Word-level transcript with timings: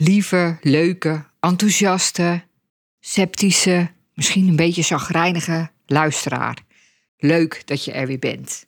Lieve, 0.00 0.58
leuke, 0.60 1.24
enthousiaste, 1.40 2.42
sceptische, 3.00 3.90
misschien 4.14 4.48
een 4.48 4.56
beetje 4.56 4.82
chagrijnige 4.82 5.70
luisteraar. 5.86 6.58
Leuk 7.18 7.62
dat 7.64 7.84
je 7.84 7.92
er 7.92 8.06
weer 8.06 8.18
bent. 8.18 8.66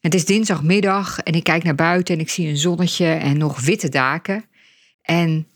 Het 0.00 0.14
is 0.14 0.24
dinsdagmiddag 0.24 1.18
en 1.18 1.32
ik 1.32 1.44
kijk 1.44 1.62
naar 1.62 1.74
buiten 1.74 2.14
en 2.14 2.20
ik 2.20 2.30
zie 2.30 2.48
een 2.48 2.56
zonnetje 2.56 3.06
en 3.06 3.38
nog 3.38 3.60
witte 3.60 3.88
daken. 3.88 4.44
En 5.02 5.48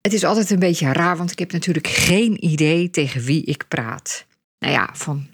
het 0.00 0.12
is 0.12 0.24
altijd 0.24 0.50
een 0.50 0.58
beetje 0.58 0.92
raar, 0.92 1.16
want 1.16 1.30
ik 1.30 1.38
heb 1.38 1.52
natuurlijk 1.52 1.86
geen 1.86 2.44
idee 2.44 2.90
tegen 2.90 3.22
wie 3.22 3.44
ik 3.44 3.64
praat. 3.68 4.26
Nou 4.58 4.72
ja, 4.72 4.90
van 4.92 5.26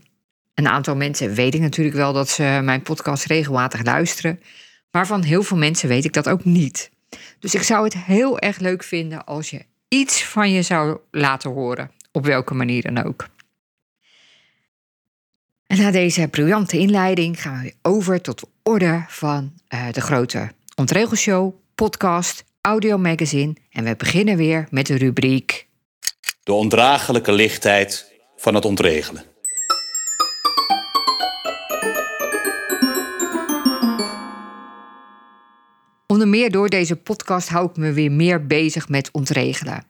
een 0.55 0.69
aantal 0.69 0.97
mensen 0.97 1.35
weet 1.35 1.55
ik 1.55 1.61
natuurlijk 1.61 1.97
wel 1.97 2.13
dat 2.13 2.29
ze 2.29 2.61
mijn 2.63 2.83
podcast 2.83 3.25
regelmatig 3.25 3.85
luisteren. 3.85 4.41
Maar 4.91 5.07
van 5.07 5.23
heel 5.23 5.43
veel 5.43 5.57
mensen 5.57 5.89
weet 5.89 6.05
ik 6.05 6.13
dat 6.13 6.29
ook 6.29 6.45
niet. 6.45 6.93
Dus 7.39 7.55
ik 7.55 7.63
zou 7.63 7.85
het 7.85 7.97
heel 7.97 8.39
erg 8.39 8.59
leuk 8.59 8.83
vinden 8.83 9.25
als 9.25 9.51
je 9.51 9.65
iets 9.89 10.25
van 10.25 10.53
je 10.53 10.63
zou 10.63 10.99
laten 11.11 11.51
horen, 11.51 11.91
op 12.13 12.25
welke 12.25 12.55
manier 12.55 12.83
dan 12.83 13.05
ook. 13.05 13.29
En 15.67 15.79
na 15.79 15.91
deze 15.91 16.29
briljante 16.29 16.79
inleiding 16.79 17.43
gaan 17.43 17.63
we 17.63 17.75
over 17.83 18.21
tot 18.21 18.41
de 18.41 18.47
orde 18.63 19.05
van 19.09 19.53
uh, 19.75 19.93
de 19.93 20.01
grote 20.01 20.53
Ontregelshow, 20.77 21.55
podcast, 21.75 22.45
audio 22.61 22.99
magazine. 22.99 23.55
En 23.71 23.85
we 23.85 23.97
beginnen 23.97 24.37
weer 24.37 24.67
met 24.71 24.87
de 24.87 24.97
rubriek... 24.97 25.67
De 26.43 26.53
ondraaglijke 26.53 27.33
lichtheid 27.33 28.13
van 28.37 28.55
het 28.55 28.65
ontregelen. 28.65 29.25
Onder 36.15 36.29
meer 36.29 36.51
door 36.51 36.69
deze 36.69 36.97
podcast 36.97 37.49
hou 37.49 37.71
ik 37.71 37.77
me 37.77 37.93
weer 37.93 38.13
meer 38.13 38.47
bezig 38.47 38.89
met 38.89 39.11
ontregelen. 39.13 39.85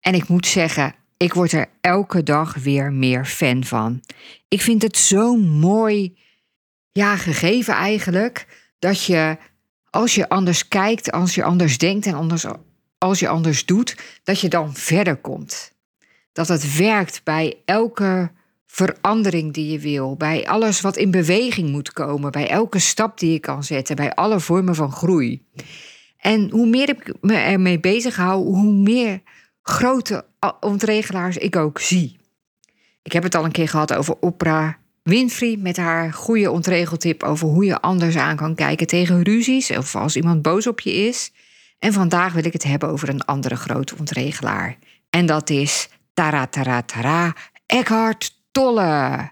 En 0.00 0.14
ik 0.14 0.28
moet 0.28 0.46
zeggen, 0.46 0.94
ik 1.16 1.34
word 1.34 1.52
er 1.52 1.68
elke 1.80 2.22
dag 2.22 2.54
weer 2.54 2.92
meer 2.92 3.26
fan 3.26 3.64
van. 3.64 4.02
Ik 4.48 4.60
vind 4.60 4.82
het 4.82 4.96
zo 4.96 5.36
mooi, 5.36 6.18
ja, 6.90 7.16
gegeven 7.16 7.74
eigenlijk, 7.74 8.46
dat 8.78 9.04
je 9.04 9.36
als 9.90 10.14
je 10.14 10.28
anders 10.28 10.68
kijkt, 10.68 11.12
als 11.12 11.34
je 11.34 11.44
anders 11.44 11.78
denkt 11.78 12.06
en 12.06 12.14
anders, 12.14 12.44
als 12.98 13.18
je 13.18 13.28
anders 13.28 13.66
doet, 13.66 13.96
dat 14.22 14.40
je 14.40 14.48
dan 14.48 14.74
verder 14.74 15.16
komt. 15.16 15.72
Dat 16.32 16.48
het 16.48 16.76
werkt 16.76 17.24
bij 17.24 17.56
elke 17.64 18.30
verandering 18.72 19.52
die 19.52 19.72
je 19.72 19.78
wil, 19.78 20.16
bij 20.16 20.46
alles 20.46 20.80
wat 20.80 20.96
in 20.96 21.10
beweging 21.10 21.70
moet 21.70 21.92
komen, 21.92 22.32
bij 22.32 22.48
elke 22.48 22.78
stap 22.78 23.18
die 23.18 23.32
je 23.32 23.38
kan 23.38 23.64
zetten, 23.64 23.96
bij 23.96 24.14
alle 24.14 24.40
vormen 24.40 24.74
van 24.74 24.92
groei. 24.92 25.46
En 26.16 26.50
hoe 26.50 26.66
meer 26.66 26.88
ik 26.88 27.14
me 27.20 27.34
ermee 27.34 27.80
bezig 27.80 28.16
hou, 28.16 28.44
hoe 28.44 28.72
meer 28.72 29.22
grote 29.62 30.24
ontregelaars 30.60 31.36
ik 31.36 31.56
ook 31.56 31.80
zie. 31.80 32.18
Ik 33.02 33.12
heb 33.12 33.22
het 33.22 33.34
al 33.34 33.44
een 33.44 33.52
keer 33.52 33.68
gehad 33.68 33.94
over 33.94 34.16
Oprah 34.20 34.72
Winfrey 35.02 35.56
met 35.58 35.76
haar 35.76 36.12
goede 36.12 36.50
ontregeltip 36.50 37.22
over 37.22 37.48
hoe 37.48 37.64
je 37.64 37.80
anders 37.80 38.16
aan 38.16 38.36
kan 38.36 38.54
kijken 38.54 38.86
tegen 38.86 39.22
ruzies 39.22 39.70
of 39.70 39.96
als 39.96 40.16
iemand 40.16 40.42
boos 40.42 40.66
op 40.66 40.80
je 40.80 40.92
is. 40.92 41.32
En 41.78 41.92
vandaag 41.92 42.32
wil 42.32 42.44
ik 42.44 42.52
het 42.52 42.64
hebben 42.64 42.88
over 42.88 43.08
een 43.08 43.24
andere 43.24 43.56
grote 43.56 43.94
ontregelaar. 43.98 44.78
En 45.10 45.26
dat 45.26 45.50
is 45.50 45.88
Tara 46.14 46.46
Tara 46.46 46.82
Tara 46.82 47.34
Eckhart 47.66 48.40
Tolle. 48.52 49.30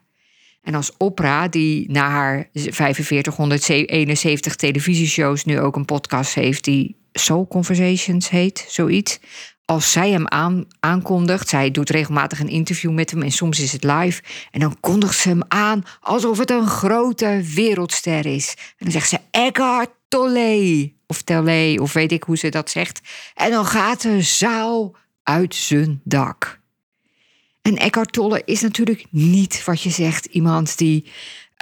En 0.63 0.75
als 0.75 0.97
Oprah, 0.97 1.51
die 1.51 1.91
na 1.91 2.09
haar 2.09 2.49
4571 2.53 4.57
televisieshows 4.57 5.45
nu 5.45 5.61
ook 5.61 5.77
een 5.77 5.85
podcast 5.85 6.35
heeft 6.35 6.65
die 6.65 6.97
Soul 7.13 7.49
Conversations 7.49 8.29
heet, 8.29 8.65
zoiets. 8.69 9.21
Als 9.65 9.93
zij 9.93 10.11
hem 10.11 10.29
aan, 10.29 10.67
aankondigt, 10.81 11.49
zij 11.49 11.71
doet 11.71 11.91
regelmatig 11.91 12.41
een 12.41 12.49
interview 12.49 12.93
met 12.93 13.11
hem 13.11 13.23
en 13.23 13.31
soms 13.31 13.61
is 13.61 13.73
het 13.73 13.85
live. 13.85 14.23
En 14.51 14.61
dan 14.61 14.77
kondigt 14.81 15.19
ze 15.19 15.29
hem 15.29 15.43
aan 15.49 15.83
alsof 16.01 16.39
het 16.39 16.51
een 16.51 16.67
grote 16.67 17.43
wereldster 17.55 18.27
is. 18.27 18.55
En 18.57 18.65
dan 18.79 18.91
zegt 18.91 19.09
ze 19.09 19.19
Eckhart 19.31 19.91
Tolle. 20.09 20.93
Of 21.07 21.23
Tolle, 21.23 21.79
of 21.81 21.93
weet 21.93 22.13
ik 22.13 22.23
hoe 22.23 22.37
ze 22.37 22.49
dat 22.49 22.71
zegt. 22.71 23.01
En 23.35 23.51
dan 23.51 23.67
gaat 23.67 24.03
de 24.03 24.23
zaal 24.23 24.97
uit 25.23 25.55
zijn 25.55 26.01
dak. 26.05 26.60
En 27.63 27.77
Eckhart 27.77 28.13
Tolle 28.13 28.43
is 28.45 28.61
natuurlijk 28.61 29.05
niet 29.11 29.65
wat 29.65 29.83
je 29.83 29.91
zegt, 29.91 30.25
iemand 30.25 30.79
die 30.79 31.05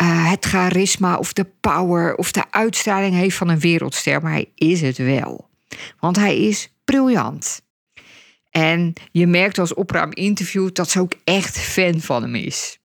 uh, 0.03 0.31
het 0.31 0.45
charisma 0.45 1.17
of 1.17 1.33
de 1.33 1.47
power 1.61 2.17
of 2.17 2.33
de 2.33 2.45
uitstraling 2.51 3.15
heeft 3.15 3.37
van 3.37 3.49
een 3.49 3.59
wereldster, 3.59 4.23
maar 4.23 4.33
hij 4.33 4.51
is 4.55 4.81
het 4.81 4.97
wel. 4.97 5.49
Want 6.01 6.17
hij 6.17 6.39
is 6.39 6.73
briljant. 6.85 7.63
En 8.51 8.93
je 9.13 9.27
merkt 9.27 9.59
als 9.59 9.75
Oprah 9.75 10.03
hem 10.03 10.13
interviewt 10.13 10.77
dat 10.77 10.91
ze 10.91 11.01
ook 11.01 11.13
echt 11.25 11.59
fan 11.59 12.01
van 12.01 12.23
hem 12.23 12.35
is. 12.35 12.79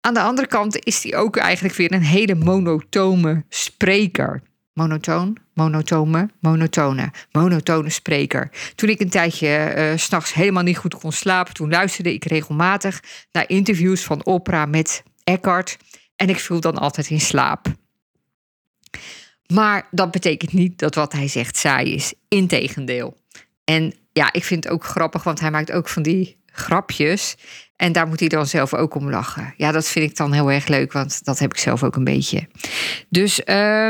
Aan 0.00 0.14
de 0.14 0.20
andere 0.20 0.48
kant 0.48 0.84
is 0.84 1.02
hij 1.02 1.16
ook 1.16 1.36
eigenlijk 1.36 1.74
weer 1.74 1.92
een 1.92 2.02
hele 2.02 2.34
monotone 2.34 3.44
spreker. 3.48 4.42
Monotoon, 4.72 5.36
monotone, 5.54 6.28
monotone, 6.40 7.10
monotone 7.32 7.90
spreker. 7.90 8.50
Toen 8.74 8.88
ik 8.88 9.00
een 9.00 9.10
tijdje 9.10 9.74
uh, 9.76 9.98
s'nachts 9.98 10.34
helemaal 10.34 10.62
niet 10.62 10.76
goed 10.76 10.94
kon 10.94 11.12
slapen, 11.12 11.54
toen 11.54 11.70
luisterde 11.70 12.12
ik 12.12 12.24
regelmatig 12.24 13.02
naar 13.32 13.48
interviews 13.48 14.04
van 14.04 14.24
Oprah 14.24 14.70
met 14.70 15.02
Eckhart. 15.24 15.76
En 16.16 16.28
ik 16.28 16.38
viel 16.38 16.60
dan 16.60 16.78
altijd 16.78 17.10
in 17.10 17.20
slaap. 17.20 17.66
Maar 19.52 19.88
dat 19.90 20.10
betekent 20.10 20.52
niet 20.52 20.78
dat 20.78 20.94
wat 20.94 21.12
hij 21.12 21.28
zegt 21.28 21.56
saai 21.56 21.94
is. 21.94 22.14
Integendeel. 22.28 23.16
En 23.64 23.94
ja, 24.12 24.32
ik 24.32 24.44
vind 24.44 24.64
het 24.64 24.72
ook 24.72 24.84
grappig, 24.84 25.22
want 25.22 25.40
hij 25.40 25.50
maakt 25.50 25.72
ook 25.72 25.88
van 25.88 26.02
die 26.02 26.36
grapjes. 26.46 27.36
En 27.76 27.92
daar 27.92 28.06
moet 28.06 28.20
hij 28.20 28.28
dan 28.28 28.46
zelf 28.46 28.74
ook 28.74 28.94
om 28.94 29.10
lachen. 29.10 29.54
Ja, 29.56 29.72
dat 29.72 29.88
vind 29.88 30.10
ik 30.10 30.16
dan 30.16 30.32
heel 30.32 30.50
erg 30.50 30.66
leuk, 30.66 30.92
want 30.92 31.24
dat 31.24 31.38
heb 31.38 31.52
ik 31.52 31.58
zelf 31.58 31.82
ook 31.82 31.96
een 31.96 32.04
beetje. 32.04 32.48
Dus 33.08 33.40
uh, 33.44 33.88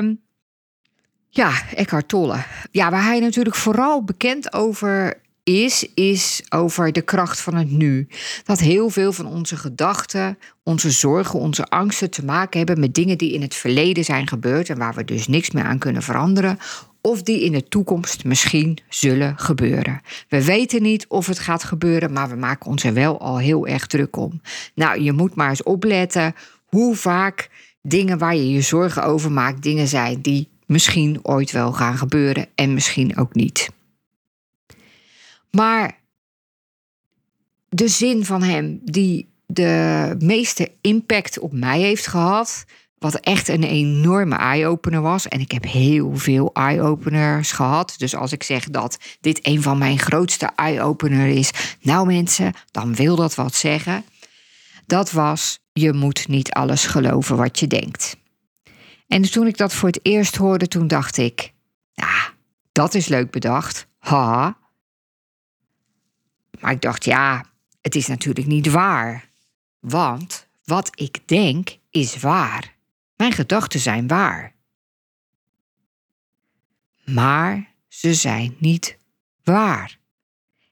ja, 1.35 1.53
Eckhart 1.75 2.09
Tolle. 2.09 2.45
Ja, 2.71 2.91
waar 2.91 3.05
hij 3.05 3.21
natuurlijk 3.21 3.57
vooral 3.57 4.05
bekend 4.05 4.53
over 4.53 5.21
is, 5.43 5.89
is 5.95 6.43
over 6.49 6.93
de 6.93 7.03
kracht 7.03 7.41
van 7.41 7.55
het 7.55 7.71
nu. 7.71 8.09
Dat 8.45 8.59
heel 8.59 8.91
veel 8.91 9.13
van 9.13 9.27
onze 9.27 9.57
gedachten, 9.57 10.39
onze 10.63 10.91
zorgen, 10.91 11.39
onze 11.39 11.65
angsten 11.65 12.11
te 12.11 12.25
maken 12.25 12.59
hebben 12.59 12.81
met 12.81 12.95
dingen 12.95 13.19
die 13.19 13.33
in 13.33 13.43
het 13.43 13.55
verleden 13.55 14.05
zijn 14.05 14.29
gebeurd 14.29 14.69
en 14.69 14.79
waar 14.79 14.95
we 14.95 15.05
dus 15.05 15.27
niks 15.27 15.51
meer 15.51 15.65
aan 15.65 15.79
kunnen 15.79 16.03
veranderen. 16.03 16.59
Of 17.01 17.23
die 17.23 17.45
in 17.45 17.53
de 17.53 17.69
toekomst 17.69 18.25
misschien 18.25 18.79
zullen 18.89 19.39
gebeuren. 19.39 20.01
We 20.29 20.45
weten 20.45 20.83
niet 20.83 21.07
of 21.09 21.27
het 21.27 21.39
gaat 21.39 21.65
gebeuren, 21.65 22.13
maar 22.13 22.29
we 22.29 22.37
maken 22.37 22.67
ons 22.67 22.85
er 22.85 22.95
wel 22.95 23.21
al 23.21 23.39
heel 23.39 23.67
erg 23.67 23.87
druk 23.87 24.17
om. 24.17 24.41
Nou, 24.75 25.01
je 25.01 25.13
moet 25.13 25.35
maar 25.35 25.49
eens 25.49 25.63
opletten 25.63 26.35
hoe 26.67 26.97
vaak 26.97 27.49
dingen 27.83 28.19
waar 28.19 28.37
je 28.37 28.51
je 28.51 28.61
zorgen 28.61 29.05
over 29.05 29.33
maakt, 29.33 29.63
dingen 29.63 29.89
zijn 29.89 30.21
die 30.21 30.52
misschien 30.67 31.19
ooit 31.23 31.51
wel 31.51 31.73
gaan 31.73 31.99
gebeuren 31.99 32.47
en 32.55 32.75
misschien 32.75 33.17
ook 33.17 33.35
niet. 33.35 33.69
Maar 35.51 35.99
de 37.69 37.89
zin 37.89 38.25
van 38.25 38.43
hem 38.43 38.81
die 38.85 39.31
de 39.47 40.15
meeste 40.19 40.71
impact 40.81 41.39
op 41.39 41.53
mij 41.53 41.81
heeft 41.81 42.07
gehad, 42.07 42.65
wat 42.99 43.15
echt 43.15 43.49
een 43.49 43.63
enorme 43.63 44.37
eye-opener 44.37 45.01
was. 45.01 45.29
En 45.29 45.41
ik 45.41 45.53
heb 45.53 45.65
heel 45.65 46.17
veel 46.17 46.51
eye-openers 46.53 47.53
gehad. 47.53 47.95
Dus 47.99 48.15
als 48.15 48.33
ik 48.33 48.43
zeg 48.43 48.65
dat 48.65 48.99
dit 49.21 49.47
een 49.47 49.63
van 49.63 49.79
mijn 49.79 49.99
grootste 49.99 50.51
eye-opener 50.57 51.27
is, 51.27 51.51
nou 51.81 52.07
mensen, 52.07 52.53
dan 52.71 52.95
wil 52.95 53.17
dat 53.17 53.35
wat 53.35 53.55
zeggen. 53.55 54.05
Dat 54.87 55.11
was: 55.11 55.59
je 55.73 55.93
moet 55.93 56.29
niet 56.29 56.53
alles 56.53 56.87
geloven 56.87 57.37
wat 57.37 57.59
je 57.59 57.67
denkt. 57.67 58.17
En 59.13 59.23
toen 59.23 59.47
ik 59.47 59.57
dat 59.57 59.75
voor 59.75 59.89
het 59.89 60.01
eerst 60.03 60.37
hoorde, 60.37 60.69
toen 60.69 60.87
dacht 60.87 61.17
ik, 61.17 61.53
ja, 61.93 62.33
dat 62.73 62.95
is 62.95 63.07
leuk 63.09 63.31
bedacht. 63.31 63.87
Ha. 63.99 64.59
Maar 66.61 66.73
ik 66.73 66.81
dacht, 66.81 67.05
ja, 67.05 67.45
het 67.81 67.95
is 67.95 68.07
natuurlijk 68.07 68.47
niet 68.47 68.71
waar. 68.71 69.29
Want 69.81 70.47
wat 70.65 71.01
ik 71.01 71.29
denk 71.29 71.79
is 71.91 72.17
waar. 72.21 72.75
Mijn 73.17 73.33
gedachten 73.33 73.81
zijn 73.81 74.07
waar. 74.07 74.55
Maar 77.05 77.75
ze 77.89 78.15
zijn 78.15 78.57
niet 78.59 78.99
waar. 79.45 79.99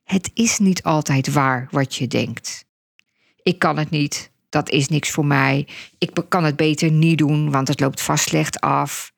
Het 0.04 0.30
is 0.34 0.58
niet 0.58 0.82
altijd 0.82 1.32
waar 1.32 1.68
wat 1.70 1.94
je 1.94 2.06
denkt. 2.06 2.64
Ik 3.42 3.58
kan 3.58 3.78
het 3.78 3.90
niet, 3.90 4.29
dat 4.50 4.70
is 4.70 4.88
niks 4.88 5.10
voor 5.10 5.26
mij. 5.26 5.66
Ik 5.98 6.10
kan 6.28 6.44
het 6.44 6.56
beter 6.56 6.90
niet 6.90 7.18
doen, 7.18 7.50
want 7.50 7.68
het 7.68 7.80
loopt 7.80 8.02
vast 8.02 8.28
slecht 8.28 8.60
af. 8.60 9.12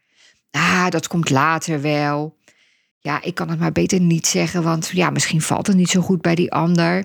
Ah, 0.50 0.88
dat 0.88 1.06
komt 1.08 1.30
later 1.30 1.80
wel. 1.80 2.36
Ja, 2.98 3.22
ik 3.22 3.34
kan 3.34 3.48
het 3.48 3.58
maar 3.58 3.72
beter 3.72 4.00
niet 4.00 4.26
zeggen, 4.26 4.62
want 4.62 4.88
ja, 4.88 5.10
misschien 5.10 5.42
valt 5.42 5.66
het 5.66 5.76
niet 5.76 5.90
zo 5.90 6.00
goed 6.00 6.22
bij 6.22 6.34
die 6.34 6.52
ander. 6.52 7.04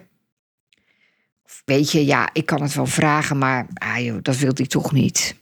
Of 1.44 1.62
weet 1.66 1.92
je, 1.92 2.06
ja, 2.06 2.30
ik 2.34 2.46
kan 2.46 2.62
het 2.62 2.74
wel 2.74 2.86
vragen, 2.86 3.38
maar 3.38 3.68
ah 3.74 4.16
dat 4.22 4.38
wil 4.38 4.52
hij 4.54 4.66
toch 4.66 4.92
niet. 4.92 5.36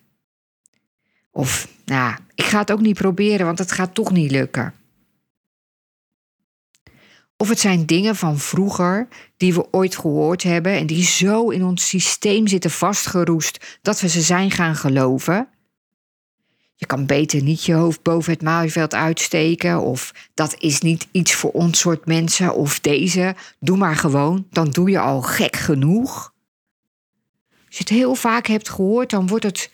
Of, 1.32 1.68
nou, 1.86 2.16
ik 2.36 2.46
ga 2.46 2.60
het 2.60 2.72
ook 2.72 2.82
niet 2.82 2.98
proberen, 2.98 3.46
want 3.46 3.60
het 3.60 3.72
gaat 3.72 3.94
toch 3.94 4.12
niet 4.12 4.32
lukken. 4.32 4.74
Of 7.46 7.52
het 7.52 7.60
zijn 7.60 7.86
dingen 7.86 8.16
van 8.16 8.40
vroeger 8.40 9.08
die 9.38 9.54
we 9.54 9.68
ooit 9.72 9.96
gehoord 9.96 10.44
hebben 10.44 10.72
en 10.72 10.88
die 10.88 11.04
zo 11.04 11.50
in 11.50 11.64
ons 11.64 11.88
systeem 11.88 12.48
zitten 12.48 12.72
vastgeroest 12.72 13.80
dat 13.82 14.00
we 14.00 14.08
ze 14.10 14.22
zijn 14.22 14.52
gaan 14.52 14.76
geloven. 14.76 15.48
Je 16.76 16.86
kan 16.86 17.06
beter 17.06 17.44
niet 17.44 17.64
je 17.64 17.74
hoofd 17.74 18.02
boven 18.02 18.34
het 18.34 18.42
maaiveld 18.42 18.94
uitsteken 18.94 19.82
of 19.82 20.14
dat 20.34 20.56
is 20.60 20.82
niet 20.82 21.08
iets 21.12 21.34
voor 21.34 21.52
ons 21.52 21.80
soort 21.80 22.06
mensen 22.06 22.56
of 22.56 22.80
deze. 22.80 23.36
Doe 23.60 23.78
maar 23.78 23.96
gewoon, 23.96 24.48
dan 24.50 24.70
doe 24.70 24.90
je 24.90 25.00
al 25.00 25.22
gek 25.22 25.56
genoeg. 25.56 26.34
Als 27.66 27.78
je 27.78 27.80
het 27.80 27.90
heel 27.90 28.16
vaak 28.16 28.48
hebt 28.48 28.70
gehoord, 28.70 29.10
dan 29.10 29.28
wordt 29.28 29.46
het 29.46 29.72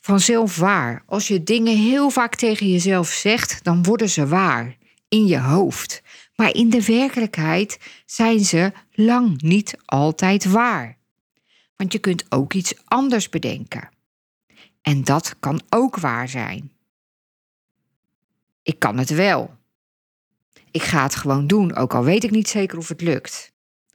vanzelf 0.00 0.56
waar. 0.56 1.02
Als 1.06 1.28
je 1.28 1.42
dingen 1.42 1.76
heel 1.76 2.10
vaak 2.10 2.34
tegen 2.34 2.70
jezelf 2.70 3.08
zegt, 3.08 3.64
dan 3.64 3.82
worden 3.82 4.08
ze 4.08 4.26
waar 4.26 4.76
in 5.08 5.26
je 5.26 5.38
hoofd. 5.38 6.02
Maar 6.36 6.54
in 6.54 6.70
de 6.70 6.84
werkelijkheid 6.84 7.78
zijn 8.06 8.40
ze 8.40 8.72
lang 8.92 9.42
niet 9.42 9.76
altijd 9.84 10.44
waar. 10.44 10.98
Want 11.76 11.92
je 11.92 11.98
kunt 11.98 12.26
ook 12.28 12.52
iets 12.52 12.74
anders 12.84 13.28
bedenken. 13.28 13.88
En 14.82 15.04
dat 15.04 15.34
kan 15.40 15.62
ook 15.68 15.96
waar 15.96 16.28
zijn. 16.28 16.72
Ik 18.62 18.78
kan 18.78 18.98
het 18.98 19.10
wel. 19.10 19.56
Ik 20.70 20.82
ga 20.82 21.02
het 21.02 21.14
gewoon 21.14 21.46
doen, 21.46 21.74
ook 21.74 21.94
al 21.94 22.04
weet 22.04 22.24
ik 22.24 22.30
niet 22.30 22.48
zeker 22.48 22.78
of 22.78 22.88
het 22.88 23.00
lukt. 23.00 23.52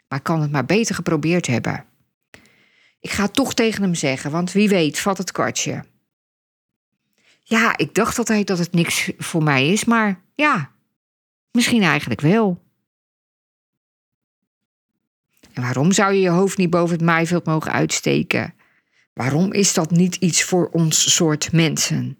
Maar 0.07 0.17
ik 0.17 0.25
kan 0.25 0.41
het 0.41 0.51
maar 0.51 0.65
beter 0.65 0.95
geprobeerd 0.95 1.47
hebben. 1.47 1.85
Ik 2.99 3.09
ga 3.09 3.23
het 3.23 3.33
toch 3.33 3.53
tegen 3.53 3.81
hem 3.81 3.95
zeggen, 3.95 4.31
want 4.31 4.51
wie 4.51 4.69
weet 4.69 4.99
valt 4.99 5.17
het 5.17 5.31
kwartje. 5.31 5.85
Ja, 7.43 7.77
ik 7.77 7.93
dacht 7.93 8.17
altijd 8.17 8.47
dat 8.47 8.57
het 8.57 8.73
niks 8.73 9.11
voor 9.17 9.43
mij 9.43 9.71
is, 9.71 9.85
maar 9.85 10.21
ja, 10.35 10.71
misschien 11.51 11.81
eigenlijk 11.81 12.21
wel. 12.21 12.61
En 15.53 15.61
waarom 15.61 15.91
zou 15.91 16.13
je 16.13 16.21
je 16.21 16.29
hoofd 16.29 16.57
niet 16.57 16.69
boven 16.69 16.95
het 16.95 17.05
maaiveld 17.05 17.45
mogen 17.45 17.71
uitsteken? 17.71 18.53
Waarom 19.13 19.53
is 19.53 19.73
dat 19.73 19.91
niet 19.91 20.15
iets 20.15 20.43
voor 20.43 20.69
ons 20.69 21.15
soort 21.15 21.51
mensen? 21.51 22.17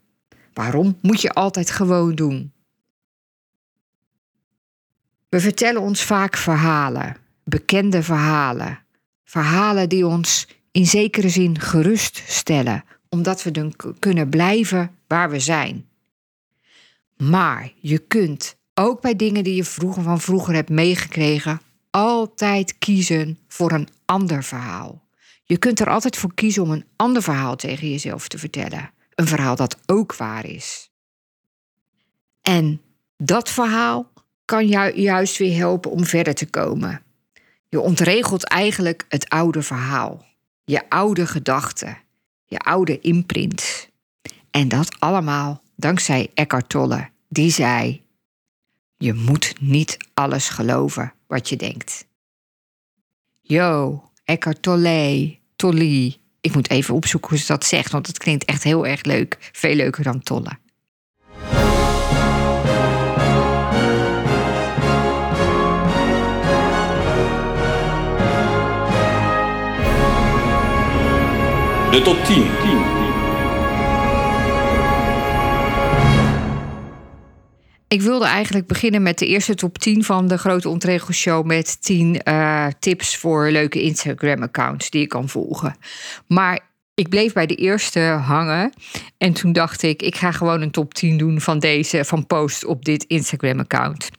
Waarom 0.54 0.98
moet 1.02 1.22
je 1.22 1.34
altijd 1.34 1.72
gewoon 1.72 2.16
doen? 2.16 2.54
We 5.30 5.40
vertellen 5.40 5.82
ons 5.82 6.04
vaak 6.04 6.38
verhalen, 6.38 7.18
bekende 7.44 8.04
verhalen. 8.04 8.80
Verhalen 9.24 9.90
die 9.90 10.08
ons 10.08 10.48
in 10.72 10.86
zekere 10.86 11.30
zin 11.30 11.60
geruststellen, 11.60 12.84
omdat 13.10 13.44
we 13.44 13.52
dan 13.52 13.74
kunnen 14.00 14.30
blijven 14.30 14.96
waar 15.08 15.30
we 15.30 15.40
zijn. 15.40 15.90
Maar 17.18 17.72
je 17.80 17.98
kunt 17.98 18.56
ook 18.82 19.02
bij 19.02 19.16
dingen 19.16 19.44
die 19.44 19.56
je 19.56 19.64
vroeger 19.64 20.04
van 20.04 20.22
vroeger 20.22 20.54
hebt 20.54 20.70
meegekregen, 20.70 21.62
altijd 21.90 22.78
kiezen 22.78 23.40
voor 23.48 23.72
een 23.72 23.88
ander 24.06 24.44
verhaal. 24.44 25.04
Je 25.44 25.58
kunt 25.58 25.80
er 25.80 25.90
altijd 25.90 26.18
voor 26.18 26.34
kiezen 26.34 26.64
om 26.64 26.72
een 26.72 26.86
ander 26.96 27.24
verhaal 27.24 27.56
tegen 27.56 27.90
jezelf 27.90 28.28
te 28.28 28.38
vertellen. 28.38 28.92
Een 29.16 29.28
verhaal 29.28 29.56
dat 29.56 29.78
ook 29.86 30.16
waar 30.16 30.46
is. 30.46 30.92
En 32.42 32.82
dat 33.18 33.50
verhaal 33.50 34.12
kan 34.46 34.68
jou 34.68 34.96
juist 34.96 35.38
weer 35.38 35.58
helpen 35.58 35.92
om 35.92 36.06
verder 36.06 36.34
te 36.34 36.50
komen. 36.50 37.02
Je 37.70 37.80
ontregelt 37.80 38.44
eigenlijk 38.44 39.06
het 39.10 39.30
oude 39.30 39.62
verhaal, 39.62 40.26
je 40.64 40.90
oude 40.90 41.28
gedachten, 41.28 41.98
je 42.46 42.60
oude 42.60 43.00
imprint. 43.00 43.90
En 44.52 44.68
dat 44.68 45.00
allemaal 45.00 45.62
dankzij 45.76 46.30
Eckhart 46.34 46.70
Tolle, 46.70 47.10
die 47.28 47.52
zei: 47.52 48.02
Je 49.02 49.14
moet 49.14 49.54
niet 49.60 49.98
alles 50.14 50.50
geloven 50.50 51.14
wat 51.28 51.50
je 51.50 51.56
denkt. 51.56 52.08
Yo, 53.42 54.04
Eckhart 54.24 54.62
Tolle, 54.62 55.38
Tolle. 55.56 56.16
Ik 56.42 56.54
moet 56.54 56.70
even 56.70 56.96
opzoeken 56.96 57.30
hoe 57.30 57.38
ze 57.38 57.48
dat 57.48 57.66
zegt, 57.66 57.92
want 57.92 58.08
het 58.08 58.18
klinkt 58.18 58.46
echt 58.46 58.64
heel 58.64 58.88
erg 58.88 59.04
leuk. 59.04 59.50
Veel 59.52 59.76
leuker 59.76 60.04
dan 60.04 60.24
Tolle. 60.24 60.58
De 71.92 72.02
top 72.04 72.26
10. 72.26 73.01
Ik 77.92 78.02
wilde 78.02 78.26
eigenlijk 78.26 78.68
beginnen 78.68 79.02
met 79.02 79.20
de 79.20 79.28
eerste 79.28 79.56
top 79.56 79.78
10 79.78 80.04
van 80.04 80.28
de 80.28 80.38
Grote 80.38 80.70
Ontregelshow... 80.70 81.46
met 81.46 81.82
10 81.82 82.22
uh, 82.24 82.68
tips 82.80 83.18
voor 83.18 83.50
leuke 83.50 83.82
Instagram-accounts 83.82 84.90
die 84.90 85.02
je 85.02 85.08
kan 85.08 85.30
volgen. 85.30 85.76
Maar 86.28 86.60
ik 86.94 87.10
bleef 87.10 87.34
bij 87.34 87.46
de 87.46 87.56
eerste 87.56 88.00
hangen. 88.00 88.74
En 89.18 89.34
toen 89.34 89.52
dacht 89.54 89.84
ik, 89.84 90.02
ik 90.02 90.16
ga 90.16 90.32
gewoon 90.32 90.62
een 90.62 90.72
top 90.72 90.94
10 90.94 91.18
doen 91.18 91.42
van 91.42 91.60
deze, 91.60 92.06
van 92.06 92.26
post 92.26 92.66
op 92.66 92.86
dit 92.86 93.04
Instagram-account. 93.04 94.10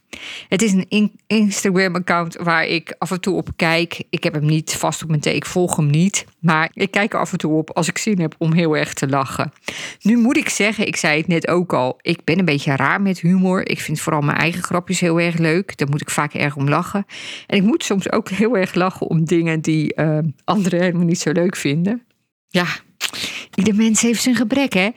Het 0.49 0.61
is 0.61 0.73
een 0.73 1.11
Instagram-account 1.27 2.35
waar 2.35 2.65
ik 2.65 2.95
af 2.97 3.11
en 3.11 3.21
toe 3.21 3.35
op 3.35 3.49
kijk. 3.55 4.03
Ik 4.09 4.23
heb 4.23 4.33
hem 4.33 4.45
niet 4.45 4.75
vast 4.75 5.03
op 5.03 5.09
mijn 5.09 5.21
thee, 5.21 5.35
ik 5.35 5.45
volg 5.45 5.75
hem 5.75 5.89
niet. 5.89 6.25
Maar 6.39 6.69
ik 6.73 6.91
kijk 6.91 7.13
er 7.13 7.19
af 7.19 7.31
en 7.31 7.37
toe 7.37 7.53
op 7.53 7.71
als 7.71 7.87
ik 7.87 7.97
zin 7.97 8.19
heb 8.19 8.35
om 8.37 8.53
heel 8.53 8.77
erg 8.77 8.93
te 8.93 9.07
lachen. 9.07 9.53
Nu 10.01 10.17
moet 10.17 10.37
ik 10.37 10.49
zeggen, 10.49 10.87
ik 10.87 10.95
zei 10.95 11.17
het 11.17 11.27
net 11.27 11.47
ook 11.47 11.73
al, 11.73 11.97
ik 12.01 12.23
ben 12.23 12.39
een 12.39 12.45
beetje 12.45 12.75
raar 12.75 13.01
met 13.01 13.19
humor. 13.19 13.69
Ik 13.69 13.79
vind 13.79 13.99
vooral 13.99 14.21
mijn 14.21 14.37
eigen 14.37 14.63
grapjes 14.63 14.99
heel 14.99 15.19
erg 15.19 15.37
leuk. 15.37 15.77
Daar 15.77 15.89
moet 15.89 16.01
ik 16.01 16.09
vaak 16.09 16.33
erg 16.33 16.55
om 16.55 16.69
lachen. 16.69 17.05
En 17.47 17.57
ik 17.57 17.63
moet 17.63 17.83
soms 17.83 18.11
ook 18.11 18.29
heel 18.29 18.57
erg 18.57 18.73
lachen 18.73 19.07
om 19.07 19.25
dingen 19.25 19.61
die 19.61 19.93
uh, 19.95 20.17
anderen 20.43 20.79
helemaal 20.79 21.05
niet 21.05 21.19
zo 21.19 21.31
leuk 21.31 21.55
vinden 21.55 22.03
ja, 22.53 22.67
ieder 23.55 23.75
mens 23.75 24.01
heeft 24.01 24.21
zijn 24.21 24.35
gebrek, 24.35 24.73
hè? 24.73 24.89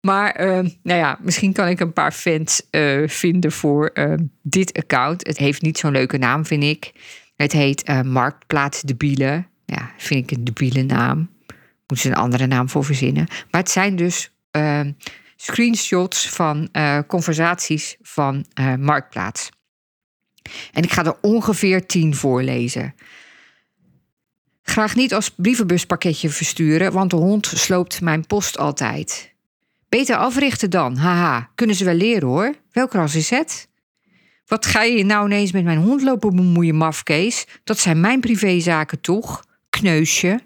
Maar 0.00 0.40
uh, 0.40 0.70
nou 0.82 0.98
ja, 0.98 1.18
misschien 1.22 1.52
kan 1.52 1.68
ik 1.68 1.80
een 1.80 1.92
paar 1.92 2.12
fans 2.12 2.62
uh, 2.70 3.08
vinden 3.08 3.52
voor 3.52 3.90
uh, 3.94 4.14
dit 4.42 4.72
account. 4.72 5.26
Het 5.26 5.38
heeft 5.38 5.62
niet 5.62 5.78
zo'n 5.78 5.92
leuke 5.92 6.18
naam, 6.18 6.46
vind 6.46 6.62
ik. 6.62 6.92
Het 7.36 7.52
heet 7.52 8.04
Marktplaats 8.04 8.82
Debielen. 8.82 9.46
Ja, 9.66 9.90
vind 9.96 10.30
ik 10.30 10.36
een 10.36 10.44
debiele 10.44 10.82
naam. 10.82 11.18
Moeten 11.86 11.96
ze 11.96 12.08
een 12.08 12.22
andere 12.22 12.46
naam 12.46 12.68
voor 12.68 12.84
verzinnen. 12.84 13.26
Maar 13.50 13.60
het 13.60 13.70
zijn 13.70 13.96
dus 13.96 14.30
ehm, 14.50 14.92
screenshots 15.36 16.28
van 16.28 16.70
conversaties 17.06 17.96
van 18.02 18.46
Marktplaats. 18.78 19.50
En 20.72 20.82
ik 20.82 20.92
ga 20.92 21.04
er 21.04 21.16
ongeveer 21.20 21.86
tien 21.86 22.14
voorlezen. 22.14 22.94
Graag 24.70 24.94
niet 24.94 25.14
als 25.14 25.30
brievenbuspakketje 25.30 26.30
versturen, 26.30 26.92
want 26.92 27.10
de 27.10 27.16
hond 27.16 27.46
sloopt 27.46 28.00
mijn 28.00 28.26
post 28.26 28.58
altijd. 28.58 29.34
Beter 29.88 30.16
africhten 30.16 30.70
dan, 30.70 30.96
haha. 30.96 31.50
Kunnen 31.54 31.76
ze 31.76 31.84
wel 31.84 31.94
leren 31.94 32.28
hoor. 32.28 32.54
Welk 32.72 32.92
ras 32.92 33.14
is 33.14 33.30
het? 33.30 33.68
Wat 34.46 34.66
ga 34.66 34.82
je 34.82 35.04
nou 35.04 35.26
ineens 35.26 35.52
met 35.52 35.64
mijn 35.64 35.78
hond 35.78 36.02
lopen 36.02 36.36
bemoeien, 36.36 36.74
mafkees? 36.74 37.46
Dat 37.64 37.78
zijn 37.78 38.00
mijn 38.00 38.20
privézaken 38.20 39.00
toch? 39.00 39.44
Kneusje. 39.70 40.40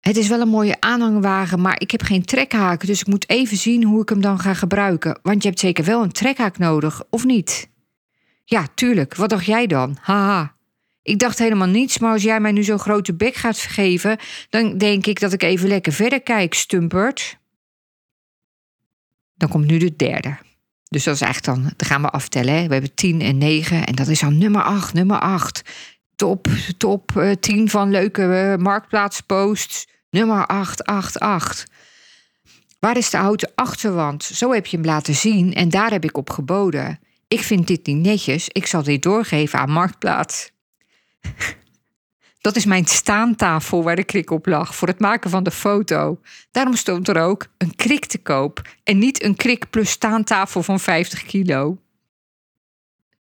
Het 0.00 0.16
is 0.16 0.28
wel 0.28 0.40
een 0.40 0.48
mooie 0.48 0.80
aanhangwagen, 0.80 1.60
maar 1.60 1.80
ik 1.80 1.90
heb 1.90 2.02
geen 2.02 2.24
trekhaak, 2.24 2.86
dus 2.86 3.00
ik 3.00 3.06
moet 3.06 3.28
even 3.28 3.56
zien 3.56 3.84
hoe 3.84 4.02
ik 4.02 4.08
hem 4.08 4.20
dan 4.20 4.38
ga 4.38 4.54
gebruiken. 4.54 5.18
Want 5.22 5.42
je 5.42 5.48
hebt 5.48 5.60
zeker 5.60 5.84
wel 5.84 6.02
een 6.02 6.12
trekhaak 6.12 6.58
nodig, 6.58 7.02
of 7.10 7.24
niet? 7.24 7.68
Ja, 8.44 8.66
tuurlijk. 8.74 9.14
Wat 9.14 9.30
dacht 9.30 9.44
jij 9.44 9.66
dan? 9.66 9.96
Haha. 10.00 10.58
Ik 11.02 11.18
dacht 11.18 11.38
helemaal 11.38 11.68
niets, 11.68 11.98
maar 11.98 12.12
als 12.12 12.22
jij 12.22 12.40
mij 12.40 12.52
nu 12.52 12.62
zo'n 12.62 12.78
grote 12.78 13.14
bek 13.14 13.34
gaat 13.34 13.58
geven, 13.58 14.18
dan 14.50 14.78
denk 14.78 15.06
ik 15.06 15.20
dat 15.20 15.32
ik 15.32 15.42
even 15.42 15.68
lekker 15.68 15.92
verder 15.92 16.22
kijk, 16.22 16.54
stumpert. 16.54 17.38
Dan 19.34 19.48
komt 19.48 19.66
nu 19.66 19.78
de 19.78 19.96
derde. 19.96 20.38
Dus 20.88 21.04
dat 21.04 21.14
is 21.14 21.20
eigenlijk 21.20 21.56
dan, 21.56 21.72
dan 21.76 21.88
gaan 21.88 22.02
we 22.02 22.10
aftellen. 22.10 22.54
Hè? 22.54 22.66
We 22.66 22.72
hebben 22.72 22.94
10 22.94 23.20
en 23.20 23.38
9 23.38 23.86
en 23.86 23.94
dat 23.94 24.08
is 24.08 24.20
dan 24.20 24.38
nummer 24.38 24.62
8, 24.62 24.92
nummer 24.94 25.18
8. 25.18 25.62
Top, 26.16 26.48
top 26.76 27.12
uh, 27.16 27.30
eh, 27.30 27.36
10 27.36 27.70
van 27.70 27.90
leuke 27.90 28.22
uh, 28.22 28.62
marktplaatsposts. 28.64 29.88
Nummer 30.10 30.46
888. 30.46 31.66
Waar 32.78 32.96
is 32.96 33.10
de 33.10 33.16
houten 33.16 33.52
achterwand? 33.54 34.24
Zo 34.24 34.52
heb 34.52 34.66
je 34.66 34.76
hem 34.76 34.86
laten 34.86 35.14
zien 35.14 35.54
en 35.54 35.68
daar 35.68 35.90
heb 35.90 36.04
ik 36.04 36.16
op 36.16 36.30
geboden. 36.30 36.98
Ik 37.28 37.40
vind 37.40 37.66
dit 37.66 37.86
niet 37.86 37.96
netjes. 37.96 38.48
Ik 38.48 38.66
zal 38.66 38.82
dit 38.82 39.02
doorgeven 39.02 39.58
aan 39.58 39.70
Marktplaats. 39.70 40.50
Dat 42.40 42.56
is 42.56 42.64
mijn 42.64 42.86
staantafel 42.86 43.82
waar 43.82 43.96
de 43.96 44.04
krik 44.04 44.30
op 44.30 44.46
lag 44.46 44.74
voor 44.74 44.88
het 44.88 45.00
maken 45.00 45.30
van 45.30 45.42
de 45.42 45.50
foto. 45.50 46.20
Daarom 46.50 46.76
stond 46.76 47.08
er 47.08 47.20
ook 47.22 47.46
een 47.58 47.74
krik 47.74 48.06
te 48.06 48.18
koop 48.18 48.62
en 48.84 48.98
niet 48.98 49.22
een 49.22 49.36
krik 49.36 49.70
plus 49.70 49.90
staantafel 49.90 50.62
van 50.62 50.80
50 50.80 51.22
kilo. 51.22 51.78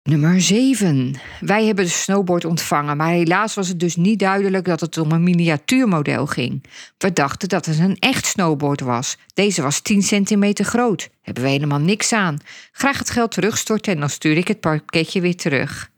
Nummer 0.04 0.42
7. 0.42 1.16
Wij 1.40 1.66
hebben 1.66 1.86
de 1.86 1.92
snowboard 1.92 2.46
ontvangen, 2.46 2.98
maar 2.98 3.10
helaas 3.10 3.54
was 3.54 3.68
het 3.68 3.80
dus 3.80 3.96
niet 3.96 4.20
duidelijk 4.20 4.66
dat 4.66 4.80
het 4.80 4.98
om 4.98 5.12
een 5.12 5.24
miniatuurmodel 5.24 6.26
ging. 6.26 6.64
We 6.98 7.14
dachten 7.14 7.50
dat 7.50 7.66
het 7.66 7.80
een 7.80 7.98
echt 8.00 8.26
snowboard 8.26 8.82
was. 8.82 9.18
Deze 9.34 9.62
was 9.62 9.82
10 9.82 10.02
centimeter 10.02 10.66
groot. 10.66 11.10
Hebben 11.22 11.44
we 11.44 11.50
helemaal 11.50 11.80
niks 11.80 12.14
aan. 12.14 12.38
Graag 12.72 12.98
het 12.98 13.10
geld 13.10 13.32
terugstorten 13.32 13.94
en 13.94 14.00
dan 14.00 14.10
stuur 14.10 14.38
ik 14.38 14.48
het 14.48 14.60
pakketje 14.60 15.22
weer 15.22 15.36
terug. 15.36 15.92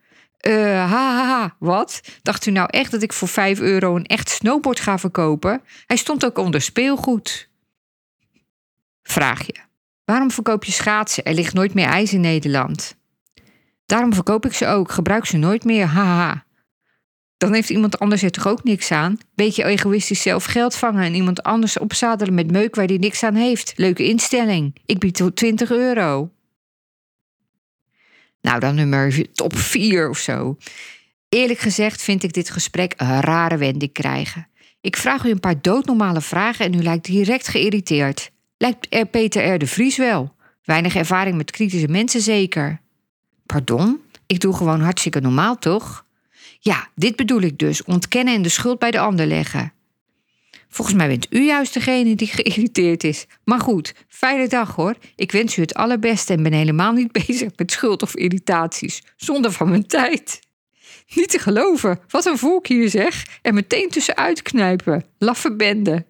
Ha, 0.53 0.87
ha, 0.87 1.25
ha, 1.25 1.55
wat? 1.59 2.01
Dacht 2.21 2.45
u 2.45 2.51
nou 2.51 2.67
echt 2.69 2.91
dat 2.91 3.01
ik 3.01 3.13
voor 3.13 3.27
5 3.27 3.59
euro 3.59 3.95
een 3.95 4.05
echt 4.05 4.29
snowboard 4.29 4.79
ga 4.79 4.97
verkopen? 4.97 5.61
Hij 5.85 5.97
stond 5.97 6.25
ook 6.25 6.37
onder 6.37 6.61
speelgoed. 6.61 7.49
Vraag 9.03 9.45
je. 9.45 9.55
Waarom 10.05 10.31
verkoop 10.31 10.63
je 10.63 10.71
schaatsen? 10.71 11.23
Er 11.23 11.33
ligt 11.33 11.53
nooit 11.53 11.73
meer 11.73 11.85
ijs 11.85 12.13
in 12.13 12.21
Nederland. 12.21 12.95
Daarom 13.85 14.13
verkoop 14.13 14.45
ik 14.45 14.53
ze 14.53 14.67
ook. 14.67 14.91
Gebruik 14.91 15.25
ze 15.25 15.37
nooit 15.37 15.63
meer. 15.63 15.85
Haha. 15.85 16.45
Dan 17.37 17.53
heeft 17.53 17.69
iemand 17.69 17.99
anders 17.99 18.21
er 18.21 18.31
toch 18.31 18.47
ook 18.47 18.63
niks 18.63 18.91
aan? 18.91 19.17
Beetje 19.35 19.63
egoïstisch 19.63 20.21
zelf 20.21 20.45
geld 20.45 20.75
vangen 20.75 21.03
en 21.03 21.13
iemand 21.13 21.43
anders 21.43 21.79
opzadelen 21.79 22.33
met 22.33 22.51
meuk 22.51 22.75
waar 22.75 22.87
die 22.87 22.99
niks 22.99 23.23
aan 23.23 23.35
heeft. 23.35 23.73
Leuke 23.75 24.03
instelling. 24.03 24.75
Ik 24.85 24.99
bied 24.99 25.31
20 25.33 25.71
euro. 25.71 26.31
Nou, 28.45 28.59
dan 28.59 28.75
nummer 28.75 29.31
top 29.33 29.55
4 29.57 30.09
of 30.09 30.17
zo. 30.17 30.57
Eerlijk 31.29 31.59
gezegd 31.59 32.01
vind 32.01 32.23
ik 32.23 32.33
dit 32.33 32.49
gesprek 32.49 32.93
een 32.97 33.21
rare 33.21 33.57
wending 33.57 33.91
krijgen. 33.91 34.47
Ik 34.81 34.97
vraag 34.97 35.25
u 35.25 35.29
een 35.29 35.39
paar 35.39 35.61
doodnormale 35.61 36.21
vragen 36.21 36.65
en 36.65 36.73
u 36.73 36.83
lijkt 36.83 37.05
direct 37.05 37.47
geïrriteerd. 37.47 38.31
Lijkt 38.57 38.87
er 38.89 39.05
Peter 39.05 39.53
R. 39.53 39.57
de 39.57 39.67
Vries 39.67 39.97
wel? 39.97 40.35
Weinig 40.63 40.95
ervaring 40.95 41.37
met 41.37 41.51
kritische 41.51 41.87
mensen 41.87 42.21
zeker. 42.21 42.79
Pardon? 43.45 43.99
Ik 44.25 44.39
doe 44.39 44.55
gewoon 44.55 44.81
hartstikke 44.81 45.19
normaal, 45.19 45.57
toch? 45.57 46.05
Ja, 46.59 46.87
dit 46.95 47.15
bedoel 47.15 47.41
ik 47.41 47.57
dus. 47.57 47.83
Ontkennen 47.83 48.33
en 48.33 48.41
de 48.41 48.49
schuld 48.49 48.79
bij 48.79 48.91
de 48.91 48.99
ander 48.99 49.25
leggen. 49.25 49.73
Volgens 50.75 50.97
mij 50.97 51.07
bent 51.07 51.27
u 51.29 51.45
juist 51.45 51.73
degene 51.73 52.15
die 52.15 52.27
geïrriteerd 52.37 53.03
is. 53.03 53.25
Maar 53.43 53.59
goed, 53.59 53.93
fijne 54.07 54.47
dag 54.47 54.75
hoor. 54.75 54.95
Ik 55.15 55.31
wens 55.31 55.57
u 55.57 55.61
het 55.61 55.73
allerbeste 55.73 56.33
en 56.33 56.43
ben 56.43 56.53
helemaal 56.53 56.91
niet 56.91 57.11
bezig 57.27 57.49
met 57.55 57.71
schuld 57.71 58.01
of 58.01 58.15
irritaties. 58.15 59.03
Zonder 59.15 59.51
van 59.51 59.69
mijn 59.69 59.87
tijd. 59.87 60.39
Niet 61.13 61.29
te 61.29 61.39
geloven, 61.39 61.99
wat 62.07 62.25
een 62.25 62.37
volk 62.37 62.67
hier 62.67 62.89
zeg. 62.89 63.25
En 63.41 63.53
meteen 63.53 63.89
tussenuit 63.89 64.41
knijpen. 64.41 65.05
Laffe 65.17 65.55
bende. 65.55 66.05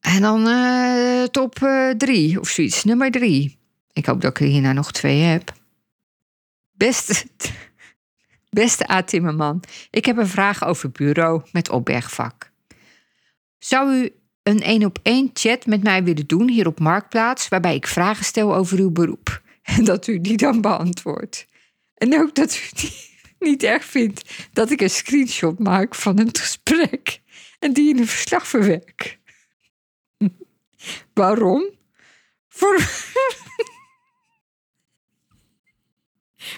En 0.00 0.20
dan 0.20 0.46
uh, 0.46 1.22
top 1.22 1.54
3 1.98 2.30
uh, 2.30 2.40
of 2.40 2.48
zoiets, 2.48 2.84
nummer 2.84 3.10
3. 3.10 3.58
Ik 3.92 4.06
hoop 4.06 4.20
dat 4.20 4.30
ik 4.30 4.40
er 4.40 4.46
hierna 4.46 4.72
nog 4.72 4.92
twee 4.92 5.20
heb. 5.20 5.52
Beste, 6.72 7.24
beste 8.52 8.90
A. 8.90 9.02
Timmerman, 9.02 9.62
ik 9.90 10.04
heb 10.04 10.16
een 10.16 10.28
vraag 10.28 10.64
over 10.64 10.90
bureau 10.90 11.42
met 11.52 11.70
opbergvak. 11.70 12.50
Zou 13.58 13.94
u 13.94 14.10
een 14.42 14.62
één 14.62 14.84
op 14.84 14.98
één 15.02 15.30
chat 15.32 15.66
met 15.66 15.82
mij 15.82 16.04
willen 16.04 16.26
doen 16.26 16.48
hier 16.48 16.66
op 16.66 16.80
Marktplaats, 16.80 17.48
waarbij 17.48 17.74
ik 17.74 17.86
vragen 17.86 18.24
stel 18.24 18.54
over 18.54 18.78
uw 18.78 18.90
beroep 18.90 19.42
en 19.62 19.84
dat 19.90 20.06
u 20.06 20.20
die 20.20 20.36
dan 20.36 20.60
beantwoordt? 20.60 21.46
En 21.94 22.20
ook 22.20 22.34
dat 22.34 22.56
u 22.56 22.86
niet 23.46 23.62
erg 23.62 23.84
vindt 23.84 24.48
dat 24.52 24.70
ik 24.70 24.80
een 24.80 24.90
screenshot 24.90 25.58
maak 25.58 25.94
van 25.94 26.18
een 26.18 26.36
gesprek 26.36 27.20
en 27.58 27.72
die 27.72 27.88
in 27.88 27.98
een 27.98 28.06
verslag 28.06 28.46
verwerk. 28.46 29.18
Waarom? 31.14 31.70
Voor, 32.48 32.76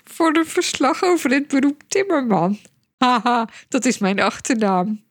voor 0.04 0.37
een 0.37 0.46
verslag 0.46 1.02
over 1.02 1.30
het 1.30 1.49
beroep 1.49 1.82
Timmerman. 1.88 2.58
Haha, 2.99 3.49
dat 3.68 3.84
is 3.84 3.99
mijn 3.99 4.20
achternaam. 4.20 5.02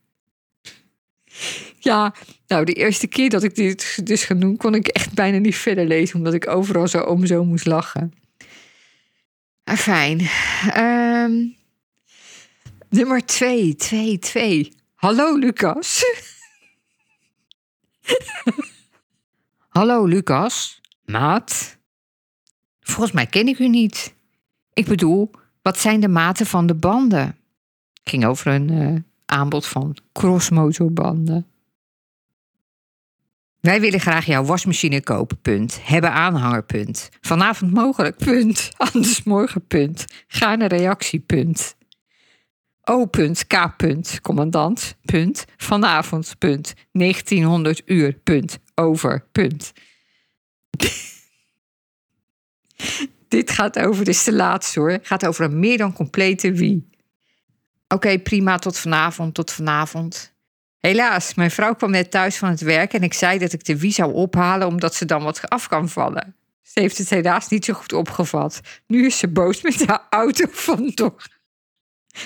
Ja, 1.79 2.13
nou, 2.47 2.65
de 2.65 2.73
eerste 2.73 3.07
keer 3.07 3.29
dat 3.29 3.43
ik 3.43 3.55
dit 3.55 4.05
dus 4.07 4.23
ga 4.23 4.33
doen, 4.33 4.57
kon 4.57 4.75
ik 4.75 4.87
echt 4.87 5.13
bijna 5.13 5.37
niet 5.37 5.55
verder 5.55 5.85
lezen, 5.85 6.15
omdat 6.15 6.33
ik 6.33 6.47
overal 6.47 6.87
zo 6.87 6.99
om 6.99 7.25
zo 7.25 7.43
moest 7.45 7.65
lachen. 7.65 8.13
Ah, 9.63 9.77
fijn. 9.77 10.27
Um, 10.77 11.55
nummer 12.89 13.25
twee, 13.25 13.75
twee, 13.75 14.19
twee. 14.19 14.73
Hallo, 14.95 15.37
Lucas. 15.37 16.05
Hallo, 19.69 20.05
Lucas. 20.05 20.81
Maat. 21.05 21.77
Volgens 22.79 23.11
mij 23.11 23.25
ken 23.25 23.47
ik 23.47 23.59
u 23.59 23.67
niet. 23.67 24.13
Ik 24.73 24.85
bedoel, 24.85 25.31
wat 25.61 25.79
zijn 25.79 25.99
de 25.99 26.07
maten 26.07 26.45
van 26.45 26.65
de 26.65 26.75
banden? 26.75 27.23
Het 27.23 28.09
ging 28.09 28.25
over 28.25 28.51
een 28.51 28.71
uh, 28.71 28.99
aanbod 29.25 29.65
van 29.65 29.97
crossmotorbanden. 30.11 31.47
Wij 33.59 33.81
willen 33.81 33.99
graag 33.99 34.25
jouw 34.25 34.43
wasmachine 34.43 35.01
kopen, 35.01 35.41
punt. 35.41 35.79
Hebben 35.81 36.11
aanhanger, 36.11 36.63
punt. 36.63 37.09
Vanavond 37.21 37.73
mogelijk, 37.73 38.17
punt. 38.17 38.71
Anders 38.93 39.23
morgen, 39.23 39.67
punt. 39.67 40.05
Ga 40.27 40.55
naar 40.55 40.69
reactie, 40.69 41.19
punt. 41.19 41.75
O, 42.83 43.09
K, 43.47 43.75
commandant, 44.21 44.95
punt. 45.05 45.45
Vanavond, 45.57 46.35
punt. 46.37 46.73
1900 46.91 47.81
uur, 47.85 48.13
punt. 48.13 48.59
Over, 48.75 49.25
punt. 49.31 49.71
Dit 53.33 53.51
gaat 53.51 53.79
over, 53.79 54.07
is 54.09 54.23
de 54.23 54.33
laatste 54.33 54.79
hoor. 54.79 54.99
gaat 55.01 55.25
over 55.25 55.45
een 55.45 55.59
meer 55.59 55.77
dan 55.77 55.93
complete 55.93 56.51
wie. 56.51 56.89
Oké, 57.87 58.19
prima, 58.19 58.57
tot 58.57 58.77
vanavond, 58.77 59.33
tot 59.33 59.51
vanavond. 59.51 60.33
Helaas, 60.77 61.33
mijn 61.33 61.51
vrouw 61.51 61.75
kwam 61.75 61.91
net 61.91 62.11
thuis 62.11 62.37
van 62.37 62.49
het 62.49 62.61
werk 62.61 62.93
en 62.93 63.03
ik 63.03 63.13
zei 63.13 63.39
dat 63.39 63.53
ik 63.53 63.65
de 63.65 63.77
wie 63.79 63.91
zou 63.91 64.13
ophalen 64.13 64.67
omdat 64.67 64.95
ze 64.95 65.05
dan 65.05 65.23
wat 65.23 65.49
af 65.49 65.67
kan 65.67 65.89
vallen. 65.89 66.35
Ze 66.61 66.79
heeft 66.79 66.97
het 66.97 67.09
helaas 67.09 67.47
niet 67.47 67.65
zo 67.65 67.73
goed 67.73 67.93
opgevat. 67.93 68.61
Nu 68.87 69.05
is 69.05 69.17
ze 69.17 69.27
boos 69.27 69.61
met 69.61 69.85
haar 69.85 70.07
auto 70.09 70.45
vandoor, 70.49 71.27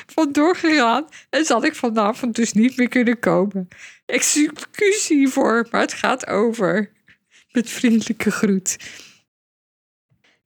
vandoor 0.05 0.55
gegaan 0.55 1.05
en 1.29 1.45
zal 1.45 1.63
ik 1.63 1.75
vanavond 1.75 2.35
dus 2.35 2.53
niet 2.53 2.77
meer 2.77 2.89
kunnen 2.89 3.19
komen. 3.19 3.67
Excuus 4.05 5.07
hiervoor, 5.07 5.67
maar 5.71 5.81
het 5.81 5.93
gaat 5.93 6.27
over. 6.27 6.91
Met 7.51 7.69
vriendelijke 7.69 8.31
groet. 8.31 8.77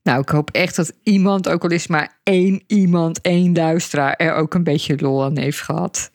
Nou, 0.04 0.22
ik 0.22 0.30
hoop 0.30 0.50
echt 0.50 0.76
dat 0.76 0.94
iemand, 1.04 1.50
ook 1.50 1.64
al 1.64 1.70
is 1.70 1.88
maar 1.88 2.20
één 2.24 2.64
iemand, 2.68 3.22
één 3.22 3.54
luisteraar, 3.54 4.14
er 4.14 4.34
ook 4.34 4.54
een 4.54 4.64
beetje 4.64 5.00
lol 5.00 5.24
aan 5.24 5.38
heeft 5.38 5.62
gehad. 5.62 6.12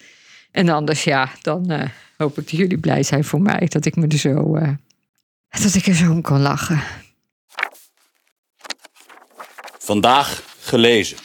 En 0.51 0.69
anders, 0.69 1.05
ja, 1.05 1.31
dan 1.43 1.73
uh, 1.73 1.83
hoop 2.17 2.39
ik 2.39 2.51
dat 2.51 2.59
jullie 2.59 2.79
blij 2.79 3.03
zijn 3.03 3.25
voor 3.25 3.41
mij. 3.41 3.67
Dat 3.67 3.85
ik 3.85 3.97
me 3.97 4.07
er 4.07 4.19
zo. 4.19 4.57
Uh, 4.57 4.69
dat 5.49 5.75
ik 5.75 5.87
er 5.87 5.95
zo 5.95 6.11
om 6.11 6.23
kan 6.23 6.41
lachen. 6.41 6.81
Vandaag 9.79 10.43
gelezen. 10.61 11.17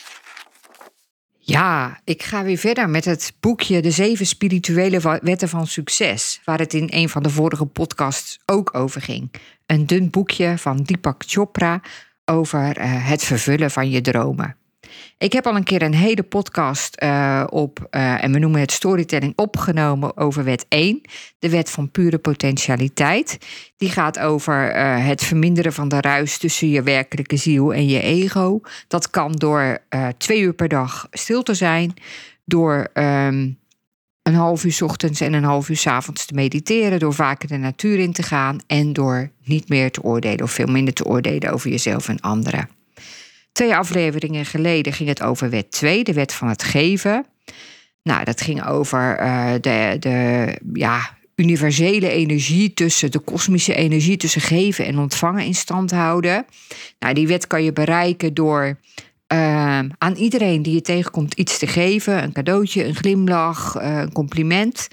Ja, 1.40 2.00
ik 2.04 2.24
ga 2.24 2.44
weer 2.44 2.58
verder 2.58 2.90
met 2.90 3.06
het 3.06 3.34
boekje 3.40 3.82
De 3.82 3.92
Zeven 3.92 4.26
Spirituele 4.26 5.20
Wetten 5.22 5.50
van 5.50 5.68
Succes, 5.68 6.42
waar 6.46 6.60
het 6.60 6.74
in 6.74 6.88
een 6.92 7.10
van 7.10 7.24
de 7.24 7.30
vorige 7.30 7.66
podcasts 7.66 8.40
ook 8.46 8.76
over 8.76 9.02
ging. 9.02 9.32
Een 9.66 9.88
dun 9.88 10.10
boekje 10.10 10.58
van 10.58 10.78
Deepak 10.78 11.24
Chopra 11.28 11.82
over 12.32 12.78
uh, 12.78 13.08
het 13.10 13.24
vervullen 13.24 13.72
van 13.72 13.90
je 13.90 14.02
dromen. 14.02 14.56
Ik 15.18 15.34
heb 15.34 15.48
al 15.48 15.56
een 15.56 15.64
keer 15.64 15.82
een 15.82 15.94
hele 15.94 16.24
podcast 16.24 17.02
uh, 17.04 17.44
op, 17.50 17.88
uh, 17.92 18.24
en 18.24 18.32
we 18.32 18.40
noemen 18.40 18.60
het 18.60 18.72
storytelling, 18.72 19.34
opgenomen 19.36 20.18
over 20.18 20.44
wet 20.44 20.66
1, 20.70 21.02
de 21.40 21.50
wet 21.50 21.70
van 21.70 21.92
pure 21.92 22.18
potentialiteit. 22.18 23.38
Die 23.78 23.90
gaat 23.90 24.20
over 24.20 24.76
het 25.00 25.24
verminderen 25.24 25.74
van 25.74 25.88
de 25.88 26.02
ruis 26.02 26.38
tussen 26.38 26.70
je 26.70 26.84
werkelijke 26.84 27.38
ziel 27.38 27.74
en 27.74 27.88
je 27.88 28.02
ego. 28.02 28.60
Dat 28.88 29.10
kan 29.10 29.32
door 29.32 29.78
twee 30.18 30.42
uur 30.42 30.54
per 30.54 30.68
dag 30.68 31.08
stil 31.12 31.44
te 31.44 31.54
zijn, 31.54 31.94
door 32.46 32.88
um, 32.94 33.60
een 34.24 34.34
half 34.34 34.64
uur 34.64 34.78
ochtends 34.84 35.22
en 35.22 35.34
een 35.34 35.44
half 35.44 35.70
uur 35.70 35.82
avonds 35.84 36.26
te 36.26 36.34
mediteren, 36.34 37.00
door 37.00 37.14
vaker 37.14 37.48
de 37.48 37.58
natuur 37.58 38.00
in 38.00 38.14
te 38.14 38.24
gaan 38.24 38.60
en 38.68 38.94
door 38.94 39.32
niet 39.44 39.70
meer 39.70 39.92
te 39.92 40.04
oordelen 40.04 40.42
of 40.42 40.52
veel 40.52 40.68
minder 40.68 40.94
te 40.94 41.06
oordelen 41.06 41.52
over 41.52 41.70
jezelf 41.70 42.08
en 42.08 42.20
anderen. 42.20 42.70
Twee 43.52 43.76
afleveringen 43.76 44.46
geleden 44.46 44.94
ging 44.94 45.10
het 45.10 45.22
over 45.22 45.50
wet 45.50 45.72
2, 45.72 46.04
de 46.04 46.14
wet 46.14 46.34
van 46.34 46.48
het 46.48 46.64
geven. 46.64 47.26
Nou, 48.04 48.24
dat 48.24 48.42
ging 48.42 48.66
over 48.66 49.20
uh, 49.22 49.52
de, 49.62 49.96
de 50.00 50.58
ja, 50.74 51.18
universele 51.36 52.10
energie 52.10 52.74
tussen 52.74 53.12
de 53.12 53.20
kosmische 53.20 53.74
energie 53.74 54.18
tussen 54.18 54.42
geven 54.42 54.86
en 54.86 54.98
ontvangen 54.98 55.46
in 55.46 55.56
stand 55.56 55.92
houden. 55.92 56.46
Nou, 57.00 57.14
die 57.14 57.28
wet 57.28 57.48
kan 57.48 57.64
je 57.64 57.74
bereiken 57.74 58.34
door 58.34 58.78
Ehm, 59.32 59.90
aan 59.98 60.16
iedereen 60.16 60.62
die 60.62 60.74
je 60.74 60.82
tegenkomt 60.82 61.34
iets 61.34 61.58
te 61.58 61.68
geven. 61.68 62.24
Een 62.24 62.32
cadeautje, 62.32 62.86
een 62.86 62.96
glimlach, 62.96 63.82
uh, 63.82 64.00
een 64.00 64.12
compliment. 64.12 64.88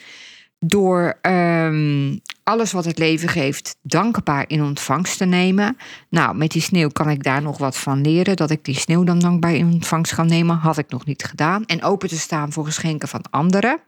Door 0.59 1.19
ehm, 1.23 2.17
alles 2.43 2.73
wat 2.73 2.85
het 2.85 2.99
leven 2.99 3.29
geeft 3.29 3.77
dankbaar 3.83 4.45
in 4.47 4.63
ontvangst 4.63 5.19
te 5.19 5.25
nemen. 5.25 5.77
Nou, 6.11 6.37
met 6.37 6.51
die 6.51 6.63
sneeuw 6.63 6.89
kan 6.89 7.11
ik 7.11 7.23
daar 7.23 7.43
nog 7.43 7.59
wat 7.59 7.77
van 7.77 8.01
leren. 8.01 8.37
Dat 8.37 8.51
ik 8.51 8.65
die 8.65 8.75
sneeuw 8.75 9.05
dan 9.05 9.19
dankbaar 9.19 9.55
in 9.55 9.73
ontvangst 9.73 10.15
kan 10.15 10.27
nemen. 10.27 10.57
Had 10.57 10.79
ik 10.79 10.91
nog 10.91 11.05
niet 11.05 11.25
gedaan. 11.25 11.65
En 11.65 11.83
open 11.83 12.09
te 12.09 12.19
staan 12.19 12.53
voor 12.53 12.65
geschenken 12.65 13.09
van 13.09 13.25
anderen. 13.31 13.81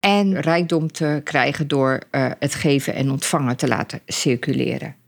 En 0.00 0.40
rijkdom 0.40 0.92
te 0.92 1.20
krijgen 1.24 1.68
door 1.68 2.02
uh, 2.10 2.30
het 2.38 2.54
geven 2.54 2.94
en 2.94 3.10
ontvangen 3.10 3.56
te 3.56 3.68
laten 3.68 4.00
circuleren. 4.06 5.01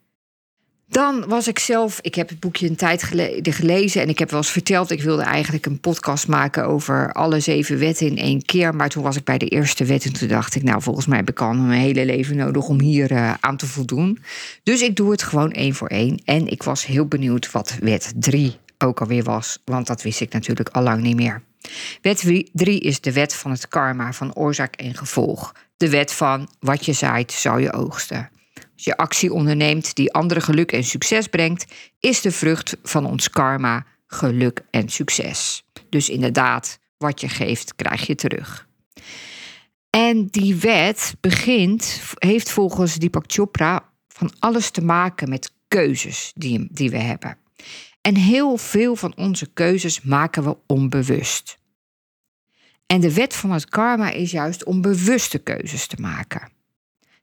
Dan 0.94 1.28
was 1.28 1.48
ik 1.48 1.58
zelf, 1.58 1.98
ik 2.00 2.14
heb 2.14 2.28
het 2.28 2.40
boekje 2.40 2.68
een 2.68 2.76
tijd 2.76 3.02
geleden 3.02 3.52
gelezen 3.52 4.02
en 4.02 4.08
ik 4.08 4.18
heb 4.18 4.30
wel 4.30 4.38
eens 4.38 4.50
verteld, 4.50 4.90
ik 4.90 5.02
wilde 5.02 5.22
eigenlijk 5.22 5.66
een 5.66 5.80
podcast 5.80 6.28
maken 6.28 6.66
over 6.66 7.12
alle 7.12 7.40
zeven 7.40 7.78
wetten 7.78 8.06
in 8.06 8.18
één 8.18 8.44
keer. 8.44 8.74
Maar 8.74 8.88
toen 8.88 9.02
was 9.02 9.16
ik 9.16 9.24
bij 9.24 9.38
de 9.38 9.48
eerste 9.48 9.84
wet 9.84 10.04
en 10.04 10.12
toen 10.12 10.28
dacht 10.28 10.54
ik, 10.54 10.62
nou 10.62 10.82
volgens 10.82 11.06
mij 11.06 11.18
heb 11.18 11.30
ik 11.30 11.40
al 11.40 11.54
mijn 11.54 11.80
hele 11.80 12.04
leven 12.04 12.36
nodig 12.36 12.68
om 12.68 12.80
hier 12.80 13.12
uh, 13.12 13.34
aan 13.40 13.56
te 13.56 13.66
voldoen. 13.66 14.18
Dus 14.62 14.82
ik 14.82 14.96
doe 14.96 15.10
het 15.10 15.22
gewoon 15.22 15.52
één 15.52 15.74
voor 15.74 15.88
één. 15.88 16.22
En 16.24 16.46
ik 16.46 16.62
was 16.62 16.86
heel 16.86 17.06
benieuwd 17.06 17.50
wat 17.50 17.76
wet 17.80 18.12
3 18.16 18.56
ook 18.78 19.00
alweer 19.00 19.24
was, 19.24 19.58
want 19.64 19.86
dat 19.86 20.02
wist 20.02 20.20
ik 20.20 20.32
natuurlijk 20.32 20.68
al 20.68 20.82
lang 20.82 21.02
niet 21.02 21.16
meer. 21.16 21.42
Wet 22.02 22.48
3 22.52 22.80
is 22.80 23.00
de 23.00 23.12
wet 23.12 23.34
van 23.34 23.50
het 23.50 23.68
karma, 23.68 24.12
van 24.12 24.34
oorzaak 24.34 24.76
en 24.76 24.94
gevolg. 24.94 25.54
De 25.76 25.90
wet 25.90 26.12
van 26.12 26.48
wat 26.60 26.84
je 26.84 26.92
zaait, 26.92 27.32
zou 27.32 27.60
je 27.60 27.72
oogsten. 27.72 28.28
Als 28.74 28.84
je 28.84 28.96
actie 28.96 29.32
onderneemt 29.32 29.94
die 29.94 30.12
anderen 30.12 30.42
geluk 30.42 30.72
en 30.72 30.84
succes 30.84 31.26
brengt, 31.26 31.66
is 32.00 32.20
de 32.20 32.30
vrucht 32.30 32.76
van 32.82 33.06
ons 33.06 33.30
karma 33.30 33.86
geluk 34.06 34.60
en 34.70 34.88
succes. 34.88 35.64
Dus 35.88 36.08
inderdaad, 36.08 36.78
wat 36.96 37.20
je 37.20 37.28
geeft, 37.28 37.74
krijg 37.74 38.06
je 38.06 38.14
terug. 38.14 38.68
En 39.90 40.26
die 40.26 40.54
wet 40.54 41.14
begint, 41.20 42.00
heeft 42.18 42.50
volgens 42.50 42.94
Deepak 42.94 43.24
Chopra 43.26 43.88
van 44.08 44.32
alles 44.38 44.70
te 44.70 44.84
maken 44.84 45.28
met 45.28 45.52
keuzes 45.68 46.32
die, 46.34 46.68
die 46.70 46.90
we 46.90 46.98
hebben. 46.98 47.36
En 48.00 48.16
heel 48.16 48.56
veel 48.56 48.96
van 48.96 49.16
onze 49.16 49.46
keuzes 49.52 50.02
maken 50.02 50.44
we 50.44 50.56
onbewust. 50.66 51.58
En 52.86 53.00
de 53.00 53.14
wet 53.14 53.34
van 53.34 53.50
het 53.50 53.68
karma 53.68 54.10
is 54.10 54.30
juist 54.30 54.64
om 54.64 54.80
bewuste 54.80 55.38
keuzes 55.38 55.86
te 55.86 55.96
maken. 56.00 56.52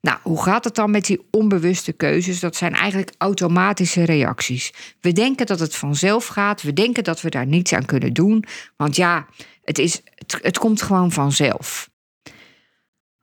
Nou, 0.01 0.17
hoe 0.21 0.43
gaat 0.43 0.63
het 0.63 0.75
dan 0.75 0.91
met 0.91 1.05
die 1.05 1.27
onbewuste 1.31 1.91
keuzes? 1.91 2.39
Dat 2.39 2.55
zijn 2.55 2.73
eigenlijk 2.73 3.13
automatische 3.17 4.03
reacties. 4.03 4.73
We 5.01 5.11
denken 5.11 5.45
dat 5.45 5.59
het 5.59 5.75
vanzelf 5.75 6.27
gaat. 6.27 6.61
We 6.61 6.73
denken 6.73 7.03
dat 7.03 7.21
we 7.21 7.29
daar 7.29 7.45
niets 7.45 7.73
aan 7.73 7.85
kunnen 7.85 8.13
doen. 8.13 8.45
Want 8.75 8.95
ja, 8.95 9.27
het, 9.63 9.77
is, 9.77 10.01
het, 10.41 10.57
komt 10.57 10.81
gewoon 10.81 11.11
vanzelf. 11.11 11.89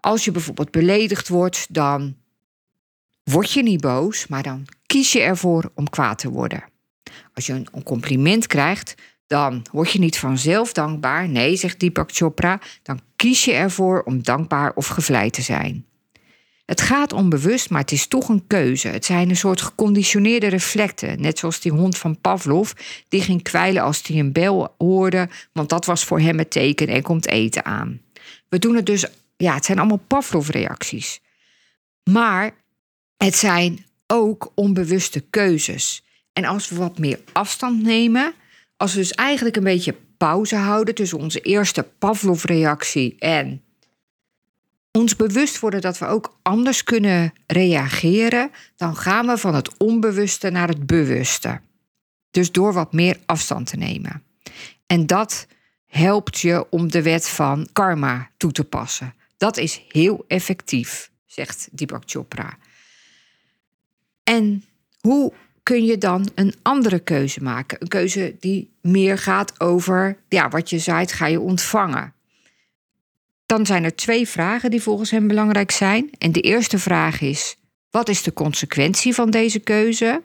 Als 0.00 0.24
je 0.24 0.30
bijvoorbeeld 0.30 0.70
beledigd 0.70 1.28
wordt, 1.28 1.74
dan 1.74 2.16
word 3.22 3.52
je 3.52 3.62
niet 3.62 3.80
boos, 3.80 4.26
maar 4.26 4.42
dan 4.42 4.66
kies 4.86 5.12
je 5.12 5.20
ervoor 5.20 5.70
om 5.74 5.90
kwaad 5.90 6.18
te 6.18 6.30
worden. 6.30 6.64
Als 7.34 7.46
je 7.46 7.52
een 7.52 7.82
compliment 7.82 8.46
krijgt, 8.46 8.94
dan 9.26 9.66
word 9.72 9.90
je 9.90 9.98
niet 9.98 10.18
vanzelf 10.18 10.72
dankbaar. 10.72 11.28
Nee, 11.28 11.56
zegt 11.56 11.80
Deepak 11.80 12.10
Chopra, 12.12 12.60
dan 12.82 13.00
kies 13.16 13.44
je 13.44 13.52
ervoor 13.52 14.02
om 14.02 14.22
dankbaar 14.22 14.72
of 14.74 14.86
gevleid 14.86 15.32
te 15.32 15.42
zijn. 15.42 15.86
Het 16.68 16.80
gaat 16.80 17.12
onbewust, 17.12 17.70
maar 17.70 17.80
het 17.80 17.92
is 17.92 18.06
toch 18.06 18.28
een 18.28 18.46
keuze. 18.46 18.88
Het 18.88 19.04
zijn 19.04 19.28
een 19.28 19.36
soort 19.36 19.60
geconditioneerde 19.60 20.46
reflecten. 20.46 21.20
Net 21.20 21.38
zoals 21.38 21.60
die 21.60 21.72
hond 21.72 21.98
van 21.98 22.20
Pavlov, 22.20 22.72
die 23.08 23.20
ging 23.20 23.42
kwijlen 23.42 23.82
als 23.82 24.02
hij 24.06 24.18
een 24.18 24.32
bel 24.32 24.74
hoorde, 24.78 25.28
want 25.52 25.68
dat 25.68 25.84
was 25.84 26.04
voor 26.04 26.20
hem 26.20 26.38
het 26.38 26.50
teken 26.50 26.88
en 26.88 27.02
komt 27.02 27.26
eten 27.26 27.64
aan. 27.64 28.00
We 28.48 28.58
doen 28.58 28.76
het 28.76 28.86
dus, 28.86 29.04
ja, 29.36 29.54
het 29.54 29.64
zijn 29.64 29.78
allemaal 29.78 30.04
Pavlov-reacties. 30.06 31.20
Maar 32.10 32.54
het 33.16 33.34
zijn 33.34 33.86
ook 34.06 34.52
onbewuste 34.54 35.20
keuzes. 35.20 36.02
En 36.32 36.44
als 36.44 36.68
we 36.68 36.76
wat 36.76 36.98
meer 36.98 37.20
afstand 37.32 37.82
nemen, 37.82 38.32
als 38.76 38.92
we 38.92 38.98
dus 38.98 39.12
eigenlijk 39.12 39.56
een 39.56 39.64
beetje 39.64 39.94
pauze 40.16 40.56
houden 40.56 40.94
tussen 40.94 41.18
onze 41.18 41.40
eerste 41.40 41.86
Pavlov-reactie 41.98 43.16
en 43.18 43.62
ons 44.98 45.16
bewust 45.16 45.58
worden 45.58 45.80
dat 45.80 45.98
we 45.98 46.06
ook 46.06 46.38
anders 46.42 46.84
kunnen 46.84 47.32
reageren, 47.46 48.50
dan 48.76 48.96
gaan 48.96 49.26
we 49.26 49.38
van 49.38 49.54
het 49.54 49.76
onbewuste 49.76 50.50
naar 50.50 50.68
het 50.68 50.86
bewuste. 50.86 51.60
Dus 52.30 52.52
door 52.52 52.72
wat 52.72 52.92
meer 52.92 53.18
afstand 53.26 53.66
te 53.66 53.76
nemen. 53.76 54.22
En 54.86 55.06
dat 55.06 55.46
helpt 55.86 56.40
je 56.40 56.66
om 56.70 56.90
de 56.90 57.02
wet 57.02 57.28
van 57.28 57.68
karma 57.72 58.30
toe 58.36 58.52
te 58.52 58.64
passen. 58.64 59.14
Dat 59.36 59.56
is 59.56 59.82
heel 59.88 60.24
effectief, 60.28 61.10
zegt 61.26 61.68
Deepak 61.72 62.02
Chopra. 62.06 62.58
En 64.22 64.64
hoe 65.00 65.32
kun 65.62 65.84
je 65.84 65.98
dan 65.98 66.30
een 66.34 66.54
andere 66.62 66.98
keuze 66.98 67.42
maken? 67.42 67.78
Een 67.80 67.88
keuze 67.88 68.36
die 68.40 68.70
meer 68.80 69.18
gaat 69.18 69.60
over 69.60 70.18
ja, 70.28 70.48
wat 70.48 70.70
je 70.70 70.78
zaait, 70.78 71.12
ga 71.12 71.26
je 71.26 71.40
ontvangen. 71.40 72.12
Dan 73.48 73.66
zijn 73.66 73.84
er 73.84 73.96
twee 73.96 74.28
vragen 74.28 74.70
die 74.70 74.82
volgens 74.82 75.10
hem 75.10 75.28
belangrijk 75.28 75.70
zijn. 75.70 76.10
En 76.18 76.32
de 76.32 76.40
eerste 76.40 76.78
vraag 76.78 77.20
is: 77.20 77.56
wat 77.90 78.08
is 78.08 78.22
de 78.22 78.32
consequentie 78.32 79.14
van 79.14 79.30
deze 79.30 79.58
keuze? 79.58 80.22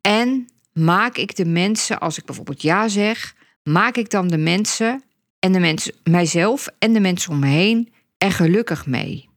En 0.00 0.48
maak 0.72 1.16
ik 1.16 1.36
de 1.36 1.44
mensen, 1.44 2.00
als 2.00 2.18
ik 2.18 2.24
bijvoorbeeld 2.24 2.62
ja 2.62 2.88
zeg, 2.88 3.34
maak 3.62 3.96
ik 3.96 4.10
dan 4.10 4.28
de 4.28 4.38
mensen 4.38 5.02
en 5.38 5.52
de 5.52 5.58
mensen, 5.58 5.94
mijzelf 6.04 6.68
en 6.78 6.92
de 6.92 7.00
mensen 7.00 7.32
om 7.32 7.38
me 7.38 7.46
heen 7.46 7.92
er 8.18 8.32
gelukkig 8.32 8.86
mee? 8.86 9.28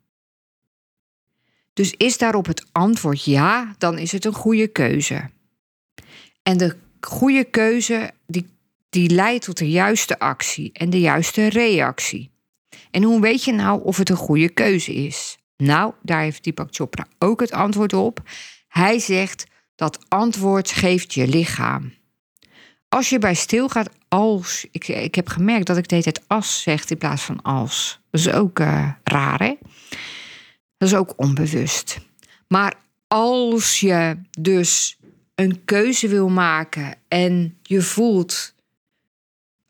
Dus 1.74 1.94
is 1.98 2.18
daarop 2.18 2.46
het 2.46 2.66
antwoord 2.72 3.24
ja, 3.24 3.76
dan 3.78 3.98
is 3.98 4.12
het 4.12 4.26
een 4.26 4.34
goede 4.34 4.68
keuze. 4.68 5.30
En 6.44 6.58
de 6.58 6.76
goede 7.02 7.44
keuze 7.44 8.12
die, 8.28 8.46
die 8.90 9.10
leidt 9.10 9.46
tot 9.46 9.58
de 9.58 9.70
juiste 9.70 10.20
actie 10.20 10.70
en 10.74 10.90
de 10.90 11.00
juiste 11.00 11.48
reactie. 11.48 12.34
En 12.96 13.04
hoe 13.04 13.22
weet 13.22 13.44
je 13.44 13.54
nou 13.54 13.84
of 13.84 13.98
het 13.98 14.10
een 14.10 14.16
goede 14.16 14.50
keuze 14.50 14.94
is? 14.94 15.38
Nou, 15.58 15.94
daar 16.02 16.22
heeft 16.22 16.44
Deepak 16.44 16.68
Chopra 16.72 17.08
ook 17.20 17.40
het 17.40 17.52
antwoord 17.52 17.94
op. 17.94 18.22
Hij 18.68 19.00
zegt 19.00 19.46
dat 19.76 20.06
antwoord 20.08 20.72
geeft 20.72 21.14
je 21.14 21.28
lichaam. 21.28 21.94
Als 22.90 23.10
je 23.10 23.20
bij 23.20 23.34
stil 23.34 23.70
gaat 23.70 23.90
als, 24.08 24.66
ik, 24.72 24.88
ik 24.88 25.16
heb 25.16 25.28
gemerkt 25.28 25.68
dat 25.68 25.78
ik 25.78 25.88
de 25.88 25.96
het 25.96 26.24
as 26.28 26.62
zegt 26.62 26.92
in 26.92 26.98
plaats 26.98 27.22
van 27.22 27.42
als. 27.42 28.00
Dat 28.10 28.20
is 28.20 28.32
ook 28.32 28.60
uh, 28.60 28.92
raar, 29.04 29.40
hè? 29.40 29.56
Dat 30.78 30.90
is 30.90 30.96
ook 30.96 31.14
onbewust. 31.16 32.00
Maar 32.48 32.76
als 33.08 33.80
je 33.80 34.18
dus 34.40 34.98
een 35.36 35.66
keuze 35.66 36.08
wil 36.08 36.30
maken 36.30 36.96
en 37.08 37.58
je 37.64 37.82
voelt, 37.82 38.56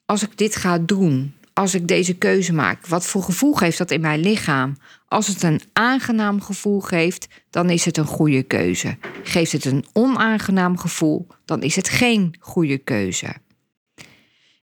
als 0.05 0.23
ik 0.23 0.37
dit 0.37 0.55
ga 0.55 0.77
doen, 0.77 1.35
als 1.55 1.73
ik 1.73 1.87
deze 1.87 2.13
keuze 2.13 2.53
maak? 2.53 2.87
Wat 2.87 3.05
voor 3.05 3.23
gevoel 3.23 3.53
geeft 3.53 3.77
dat 3.77 3.91
in 3.91 4.01
mijn 4.01 4.19
lichaam? 4.19 4.77
Als 5.07 5.27
het 5.27 5.43
een 5.43 5.61
aangenaam 5.73 6.41
gevoel 6.41 6.79
geeft, 6.79 7.27
dan 7.49 7.69
is 7.69 7.85
het 7.85 7.97
een 7.97 8.05
goede 8.05 8.43
keuze. 8.43 8.97
Geeft 9.23 9.51
het 9.51 9.65
een 9.65 9.85
onaangenaam 9.93 10.77
gevoel, 10.77 11.27
dan 11.45 11.61
is 11.61 11.75
het 11.75 11.89
geen 11.89 12.35
goede 12.39 12.77
keuze. 12.77 13.35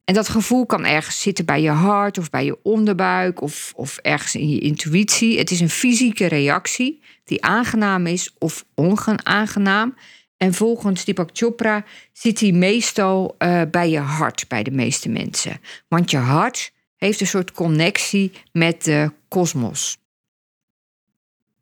En 0.04 0.14
dat 0.14 0.30
gevoel 0.30 0.66
kan 0.66 0.86
ergens 0.86 1.22
zitten 1.22 1.46
bij 1.46 1.62
je 1.62 1.70
hart 1.70 2.18
of 2.18 2.30
bij 2.30 2.46
je 2.46 2.60
onderbuik 2.64 3.42
of, 3.42 3.74
of 3.76 3.98
ergens 3.98 4.36
in 4.36 4.50
je 4.50 4.60
intuïtie. 4.60 5.38
Het 5.38 5.52
is 5.52 5.60
een 5.60 5.70
fysieke 5.70 6.26
reactie 6.26 7.02
die 7.26 7.44
aangenaam 7.44 8.08
is 8.08 8.36
of 8.38 8.66
onaangenaam. 8.76 9.96
En 10.38 10.54
volgens 10.54 11.06
Deepak 11.06 11.30
Chopra 11.34 11.84
zit 12.14 12.40
die 12.40 12.54
meestal 12.54 13.36
uh, 13.40 13.62
bij 13.72 13.90
je 13.90 14.00
hart, 14.00 14.46
bij 14.48 14.64
de 14.64 14.72
meeste 14.72 15.10
mensen. 15.10 15.62
Want 15.88 16.12
je 16.12 16.18
hart 16.18 16.72
heeft 17.06 17.22
een 17.22 17.28
soort 17.28 17.52
connectie 17.52 18.32
met 18.52 18.84
de 18.84 19.12
kosmos. 19.28 19.98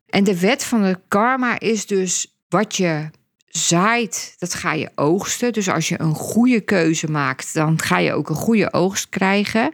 En 0.05 0.23
de 0.23 0.39
wet 0.39 0.63
van 0.63 0.81
het 0.81 0.99
karma 1.07 1.59
is 1.59 1.85
dus 1.85 2.35
wat 2.49 2.75
je 2.75 3.09
zaait, 3.47 4.35
dat 4.37 4.53
ga 4.53 4.73
je 4.73 4.91
oogsten. 4.95 5.53
Dus 5.53 5.69
als 5.69 5.87
je 5.87 5.99
een 6.01 6.15
goede 6.15 6.61
keuze 6.61 7.11
maakt, 7.11 7.53
dan 7.53 7.81
ga 7.81 7.97
je 7.97 8.13
ook 8.13 8.29
een 8.29 8.35
goede 8.35 8.73
oogst 8.73 9.09
krijgen. 9.09 9.73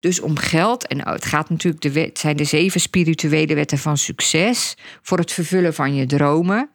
Dus 0.00 0.20
om 0.20 0.36
geld, 0.36 0.86
en 0.86 1.08
het 1.08 1.24
gaat 1.24 1.50
natuurlijk 1.50 1.82
de 1.82 1.92
wet, 1.92 2.18
zijn 2.18 2.36
de 2.36 2.44
zeven 2.44 2.80
spirituele 2.80 3.54
wetten 3.54 3.78
van 3.78 3.98
succes 3.98 4.76
voor 5.02 5.18
het 5.18 5.32
vervullen 5.32 5.74
van 5.74 5.94
je 5.94 6.06
dromen. 6.06 6.70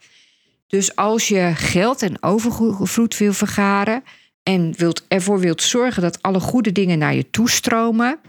Dus 0.68 0.96
als 0.96 1.28
je 1.28 1.52
geld 1.56 2.02
en 2.02 2.24
overvloed 2.24 3.18
wil 3.18 3.34
vergaren, 3.34 4.04
en 4.44 4.74
wilt, 4.78 5.06
ervoor 5.08 5.40
wilt 5.40 5.62
zorgen 5.62 6.02
dat 6.02 6.22
alle 6.22 6.40
goede 6.40 6.72
dingen 6.72 6.98
naar 6.98 7.16
je 7.16 7.30
toestromen, 7.30 8.20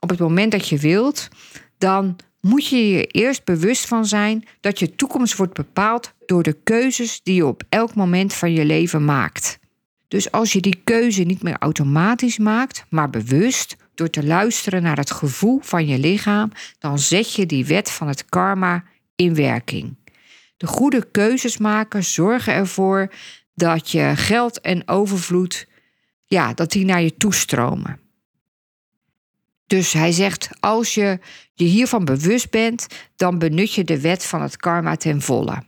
op 0.00 0.08
het 0.08 0.18
moment 0.18 0.52
dat 0.52 0.68
je 0.68 0.78
wilt, 0.78 1.28
dan 1.78 2.16
moet 2.40 2.66
je 2.66 2.88
je 2.88 3.06
eerst 3.06 3.44
bewust 3.44 3.86
van 3.86 4.06
zijn 4.06 4.44
dat 4.60 4.78
je 4.78 4.94
toekomst 4.94 5.36
wordt 5.36 5.54
bepaald 5.54 6.12
door 6.26 6.42
de 6.42 6.56
keuzes 6.64 7.20
die 7.22 7.34
je 7.34 7.46
op 7.46 7.62
elk 7.68 7.94
moment 7.94 8.34
van 8.34 8.52
je 8.52 8.64
leven 8.64 9.04
maakt. 9.04 9.58
Dus 10.08 10.30
als 10.30 10.52
je 10.52 10.60
die 10.60 10.80
keuze 10.84 11.22
niet 11.22 11.42
meer 11.42 11.56
automatisch 11.58 12.38
maakt, 12.38 12.84
maar 12.88 13.10
bewust, 13.10 13.76
door 13.94 14.10
te 14.10 14.26
luisteren 14.26 14.82
naar 14.82 14.96
het 14.96 15.10
gevoel 15.10 15.60
van 15.62 15.86
je 15.86 15.98
lichaam, 15.98 16.52
dan 16.78 16.98
zet 16.98 17.34
je 17.34 17.46
die 17.46 17.66
wet 17.66 17.90
van 17.90 18.08
het 18.08 18.24
karma 18.24 18.84
in 19.16 19.34
werking. 19.34 19.96
De 20.56 20.66
goede 20.66 21.10
keuzes 21.10 21.58
maken 21.58 22.04
zorgen 22.04 22.52
ervoor 22.52 23.12
dat 23.60 23.90
je 23.90 24.12
geld 24.16 24.60
en 24.60 24.88
overvloed, 24.88 25.66
ja, 26.24 26.54
dat 26.54 26.70
die 26.72 26.84
naar 26.84 27.02
je 27.02 27.16
toestromen. 27.16 28.00
Dus 29.66 29.92
hij 29.92 30.12
zegt, 30.12 30.48
als 30.60 30.94
je 30.94 31.18
je 31.54 31.64
hiervan 31.64 32.04
bewust 32.04 32.50
bent, 32.50 32.86
dan 33.16 33.38
benut 33.38 33.74
je 33.74 33.84
de 33.84 34.00
wet 34.00 34.24
van 34.24 34.42
het 34.42 34.56
karma 34.56 34.96
ten 34.96 35.22
volle. 35.22 35.62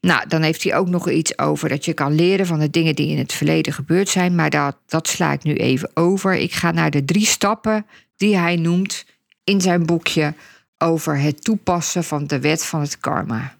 Nou, 0.00 0.28
dan 0.28 0.42
heeft 0.42 0.62
hij 0.62 0.76
ook 0.76 0.88
nog 0.88 1.10
iets 1.10 1.38
over 1.38 1.68
dat 1.68 1.84
je 1.84 1.92
kan 1.92 2.14
leren 2.14 2.46
van 2.46 2.58
de 2.58 2.70
dingen 2.70 2.94
die 2.94 3.08
in 3.08 3.18
het 3.18 3.32
verleden 3.32 3.72
gebeurd 3.72 4.08
zijn, 4.08 4.34
maar 4.34 4.50
dat, 4.50 4.76
dat 4.86 5.08
sla 5.08 5.32
ik 5.32 5.42
nu 5.42 5.54
even 5.54 5.90
over. 5.94 6.34
Ik 6.34 6.52
ga 6.52 6.70
naar 6.70 6.90
de 6.90 7.04
drie 7.04 7.26
stappen 7.26 7.86
die 8.16 8.36
hij 8.36 8.56
noemt 8.56 9.06
in 9.44 9.60
zijn 9.60 9.86
boekje 9.86 10.34
over 10.78 11.18
het 11.18 11.44
toepassen 11.44 12.04
van 12.04 12.26
de 12.26 12.40
wet 12.40 12.64
van 12.64 12.80
het 12.80 12.98
karma. 12.98 13.56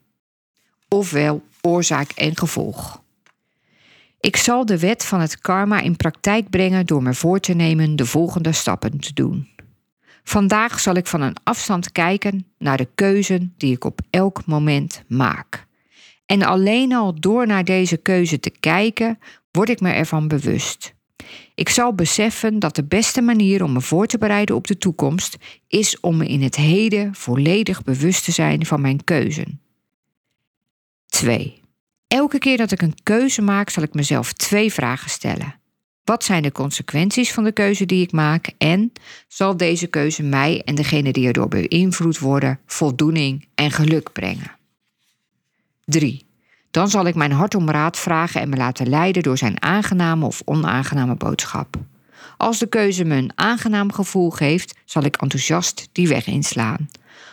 Ofwel 0.88 1.42
oorzaak 1.62 2.10
en 2.10 2.36
gevolg. 2.36 3.02
Ik 4.20 4.36
zal 4.36 4.66
de 4.66 4.78
wet 4.78 5.04
van 5.04 5.20
het 5.20 5.40
karma 5.40 5.80
in 5.80 5.96
praktijk 5.96 6.50
brengen 6.50 6.86
door 6.86 7.02
me 7.02 7.14
voor 7.14 7.40
te 7.40 7.52
nemen 7.52 7.96
de 7.96 8.06
volgende 8.06 8.52
stappen 8.52 8.98
te 8.98 9.12
doen. 9.12 9.48
Vandaag 10.24 10.80
zal 10.80 10.94
ik 10.94 11.06
van 11.06 11.20
een 11.20 11.36
afstand 11.42 11.92
kijken 11.92 12.46
naar 12.58 12.76
de 12.76 12.88
keuzen 12.94 13.54
die 13.56 13.74
ik 13.74 13.84
op 13.84 14.00
elk 14.10 14.46
moment 14.46 15.02
maak. 15.08 15.66
En 16.26 16.42
alleen 16.42 16.92
al 16.92 17.20
door 17.20 17.46
naar 17.46 17.64
deze 17.64 17.96
keuze 17.96 18.40
te 18.40 18.50
kijken, 18.60 19.18
word 19.50 19.68
ik 19.68 19.80
me 19.80 19.90
ervan 19.90 20.28
bewust. 20.28 20.94
Ik 21.54 21.68
zal 21.68 21.94
beseffen 21.94 22.58
dat 22.58 22.74
de 22.74 22.84
beste 22.84 23.20
manier 23.20 23.62
om 23.62 23.72
me 23.72 23.80
voor 23.80 24.06
te 24.06 24.18
bereiden 24.18 24.54
op 24.54 24.66
de 24.66 24.78
toekomst 24.78 25.36
is 25.68 26.00
om 26.00 26.16
me 26.16 26.26
in 26.26 26.42
het 26.42 26.56
heden 26.56 27.14
volledig 27.14 27.82
bewust 27.82 28.24
te 28.24 28.32
zijn 28.32 28.66
van 28.66 28.80
mijn 28.80 29.04
keuzen. 29.04 29.60
2. 31.10 31.60
Elke 32.08 32.38
keer 32.38 32.56
dat 32.56 32.70
ik 32.70 32.82
een 32.82 32.94
keuze 33.02 33.42
maak, 33.42 33.70
zal 33.70 33.82
ik 33.82 33.94
mezelf 33.94 34.32
twee 34.32 34.72
vragen 34.72 35.10
stellen. 35.10 35.54
Wat 36.04 36.24
zijn 36.24 36.42
de 36.42 36.52
consequenties 36.52 37.32
van 37.32 37.44
de 37.44 37.52
keuze 37.52 37.86
die 37.86 38.02
ik 38.02 38.12
maak? 38.12 38.50
En 38.58 38.92
zal 39.28 39.56
deze 39.56 39.86
keuze 39.86 40.22
mij 40.22 40.62
en 40.64 40.74
degene 40.74 41.12
die 41.12 41.26
erdoor 41.26 41.48
beïnvloed 41.48 42.18
worden 42.18 42.60
voldoening 42.66 43.48
en 43.54 43.70
geluk 43.70 44.12
brengen? 44.12 44.58
3. 45.84 46.26
Dan 46.70 46.90
zal 46.90 47.06
ik 47.06 47.14
mijn 47.14 47.32
hart 47.32 47.54
om 47.54 47.70
raad 47.70 47.98
vragen 47.98 48.40
en 48.40 48.48
me 48.48 48.56
laten 48.56 48.88
leiden 48.88 49.22
door 49.22 49.38
zijn 49.38 49.62
aangename 49.62 50.26
of 50.26 50.42
onaangename 50.44 51.14
boodschap. 51.14 51.76
Als 52.36 52.58
de 52.58 52.66
keuze 52.66 53.04
me 53.04 53.16
een 53.16 53.32
aangenaam 53.34 53.92
gevoel 53.92 54.30
geeft, 54.30 54.78
zal 54.84 55.02
ik 55.02 55.16
enthousiast 55.16 55.88
die 55.92 56.08
weg 56.08 56.26
inslaan. 56.26 56.88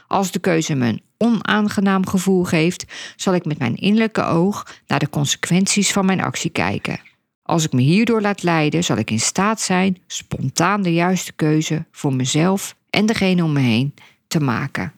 Als 0.08 0.32
de 0.32 0.40
keuze 0.40 0.76
me 0.76 0.88
een 0.88 1.02
onaangenaam 1.18 2.08
gevoel 2.08 2.44
geeft, 2.44 2.86
zal 3.16 3.34
ik 3.34 3.46
met 3.46 3.60
mijn 3.60 3.76
innerlijke 3.76 4.24
oog 4.24 4.68
naar 4.88 5.00
de 5.00 5.10
consequenties 5.10 5.92
van 5.92 6.06
mijn 6.06 6.22
actie 6.22 6.50
kijken. 6.50 7.00
Als 7.44 7.64
ik 7.64 7.74
me 7.74 7.82
hierdoor 7.82 8.22
laat 8.22 8.44
leiden, 8.44 8.84
zal 8.84 8.98
ik 8.98 9.12
in 9.12 9.20
staat 9.20 9.62
zijn 9.62 9.98
spontaan 10.08 10.82
de 10.82 10.94
juiste 10.94 11.34
keuze 11.34 11.86
voor 11.92 12.14
mezelf 12.14 12.76
en 12.90 13.06
degene 13.06 13.44
om 13.44 13.54
me 13.54 13.60
heen 13.60 13.94
te 14.28 14.40
maken. 14.40 14.94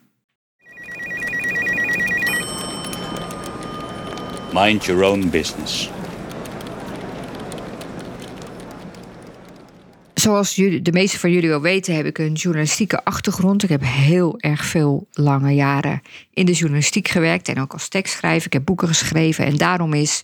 Mind 4.53 4.85
your 4.85 5.03
own 5.03 5.29
business. 5.29 5.89
Zoals 10.19 10.55
jullie, 10.55 10.81
de 10.81 10.91
meeste 10.91 11.19
van 11.19 11.31
jullie 11.31 11.49
wel 11.49 11.61
weten, 11.61 11.95
heb 11.95 12.05
ik 12.05 12.17
een 12.17 12.33
journalistieke 12.33 13.03
achtergrond. 13.03 13.63
Ik 13.63 13.69
heb 13.69 13.81
heel 13.83 14.39
erg 14.39 14.65
veel 14.65 15.07
lange 15.11 15.53
jaren 15.53 16.01
in 16.33 16.45
de 16.45 16.51
journalistiek 16.51 17.07
gewerkt 17.07 17.47
en 17.47 17.59
ook 17.59 17.73
als 17.73 17.87
tekstschrijver. 17.87 18.45
Ik 18.45 18.53
heb 18.53 18.65
boeken 18.65 18.87
geschreven 18.87 19.45
en 19.45 19.57
daarom 19.57 19.93
is 19.93 20.23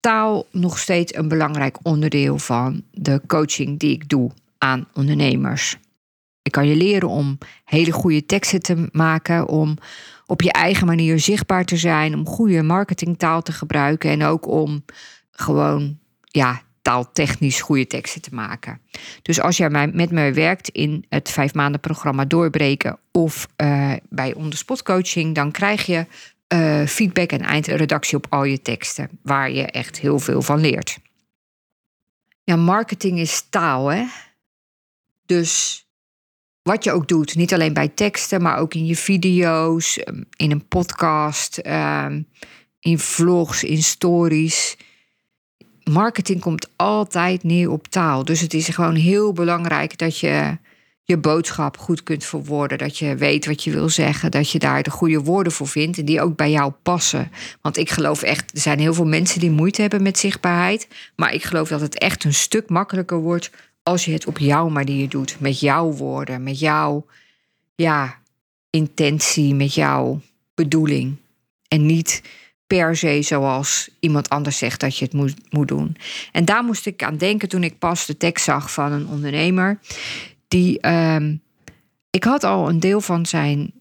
taal 0.00 0.46
nog 0.50 0.78
steeds 0.78 1.14
een 1.14 1.28
belangrijk 1.28 1.78
onderdeel 1.82 2.38
van 2.38 2.82
de 2.90 3.20
coaching 3.26 3.78
die 3.78 3.92
ik 3.92 4.08
doe 4.08 4.30
aan 4.58 4.88
ondernemers. 4.94 5.76
Ik 6.42 6.52
kan 6.52 6.68
je 6.68 6.76
leren 6.76 7.08
om 7.08 7.38
hele 7.64 7.92
goede 7.92 8.26
teksten 8.26 8.62
te 8.62 8.88
maken, 8.92 9.48
om 9.48 9.78
op 10.26 10.42
je 10.42 10.52
eigen 10.52 10.86
manier 10.86 11.20
zichtbaar 11.20 11.64
te 11.64 11.76
zijn, 11.76 12.14
om 12.14 12.26
goede 12.26 12.62
marketingtaal 12.62 13.42
te 13.42 13.52
gebruiken 13.52 14.10
en 14.10 14.24
ook 14.24 14.46
om 14.46 14.84
gewoon 15.30 15.98
ja, 16.24 16.62
taaltechnisch 16.82 17.60
goede 17.60 17.86
teksten 17.86 18.20
te 18.20 18.34
maken. 18.34 18.80
Dus 19.22 19.40
als 19.40 19.56
jij 19.56 19.70
met 19.92 20.10
me 20.10 20.32
werkt 20.32 20.68
in 20.68 21.04
het 21.08 21.30
vijf 21.30 21.54
maanden 21.54 21.80
programma 21.80 22.24
Doorbreken 22.24 22.98
of 23.12 23.48
uh, 23.56 23.92
bij 24.08 24.34
onderspot 24.34 24.82
coaching, 24.82 25.34
dan 25.34 25.50
krijg 25.50 25.86
je 25.86 26.06
uh, 26.54 26.86
feedback 26.86 27.30
en 27.30 27.40
eindredactie 27.40 28.16
op 28.16 28.26
al 28.28 28.44
je 28.44 28.62
teksten, 28.62 29.08
waar 29.22 29.50
je 29.50 29.62
echt 29.62 29.98
heel 29.98 30.18
veel 30.18 30.42
van 30.42 30.60
leert. 30.60 30.98
Ja, 32.44 32.56
marketing 32.56 33.18
is 33.18 33.46
taal, 33.50 33.86
hè? 33.86 34.04
Dus 35.26 35.84
wat 36.62 36.84
je 36.84 36.92
ook 36.92 37.08
doet, 37.08 37.34
niet 37.34 37.52
alleen 37.52 37.72
bij 37.72 37.88
teksten, 37.88 38.42
maar 38.42 38.58
ook 38.58 38.74
in 38.74 38.86
je 38.86 38.96
video's, 38.96 39.98
ehm, 39.98 40.22
in 40.36 40.50
een 40.50 40.68
podcast, 40.68 41.58
ehm, 41.58 42.22
in 42.80 42.98
vlogs, 42.98 43.64
in 43.64 43.82
stories. 43.82 44.76
Marketing 45.84 46.40
komt 46.40 46.68
altijd 46.76 47.42
neer 47.42 47.70
op 47.70 47.88
taal. 47.88 48.24
Dus 48.24 48.40
het 48.40 48.54
is 48.54 48.68
gewoon 48.68 48.94
heel 48.94 49.32
belangrijk 49.32 49.98
dat 49.98 50.18
je 50.18 50.56
je 51.04 51.16
boodschap 51.16 51.78
goed 51.78 52.02
kunt 52.02 52.24
verwoorden. 52.24 52.78
Dat 52.78 52.98
je 52.98 53.16
weet 53.16 53.46
wat 53.46 53.64
je 53.64 53.70
wil 53.70 53.88
zeggen. 53.88 54.30
Dat 54.30 54.50
je 54.50 54.58
daar 54.58 54.82
de 54.82 54.90
goede 54.90 55.20
woorden 55.20 55.52
voor 55.52 55.68
vindt 55.68 55.98
en 55.98 56.04
die 56.04 56.20
ook 56.20 56.36
bij 56.36 56.50
jou 56.50 56.72
passen. 56.82 57.30
Want 57.60 57.76
ik 57.76 57.90
geloof 57.90 58.22
echt, 58.22 58.50
er 58.54 58.60
zijn 58.60 58.78
heel 58.78 58.94
veel 58.94 59.06
mensen 59.06 59.40
die 59.40 59.50
moeite 59.50 59.80
hebben 59.80 60.02
met 60.02 60.18
zichtbaarheid. 60.18 60.88
Maar 61.16 61.34
ik 61.34 61.44
geloof 61.44 61.68
dat 61.68 61.80
het 61.80 61.98
echt 61.98 62.24
een 62.24 62.34
stuk 62.34 62.68
makkelijker 62.68 63.18
wordt 63.18 63.50
als 63.82 64.04
je 64.04 64.12
het 64.12 64.26
op 64.26 64.38
jouw 64.38 64.68
manier 64.68 65.08
doet. 65.08 65.36
Met 65.40 65.60
jouw 65.60 65.90
woorden, 65.90 66.42
met 66.42 66.58
jouw 66.58 67.06
ja, 67.74 68.18
intentie, 68.70 69.54
met 69.54 69.74
jouw 69.74 70.20
bedoeling. 70.54 71.16
En 71.68 71.86
niet 71.86 72.22
per 72.78 72.96
se 72.96 73.22
zoals 73.22 73.88
iemand 74.00 74.28
anders 74.28 74.58
zegt 74.58 74.80
dat 74.80 74.96
je 74.96 75.04
het 75.04 75.14
moet, 75.14 75.34
moet 75.50 75.68
doen. 75.68 75.96
En 76.32 76.44
daar 76.44 76.64
moest 76.64 76.86
ik 76.86 77.02
aan 77.02 77.16
denken 77.16 77.48
toen 77.48 77.62
ik 77.62 77.78
pas 77.78 78.06
de 78.06 78.16
tekst 78.16 78.44
zag 78.44 78.72
van 78.72 78.92
een 78.92 79.06
ondernemer. 79.06 79.78
Die, 80.48 80.80
ehm, 80.80 81.36
ik 82.10 82.24
had 82.24 82.44
al 82.44 82.68
een 82.68 82.80
deel 82.80 83.00
van 83.00 83.26
zijn 83.26 83.72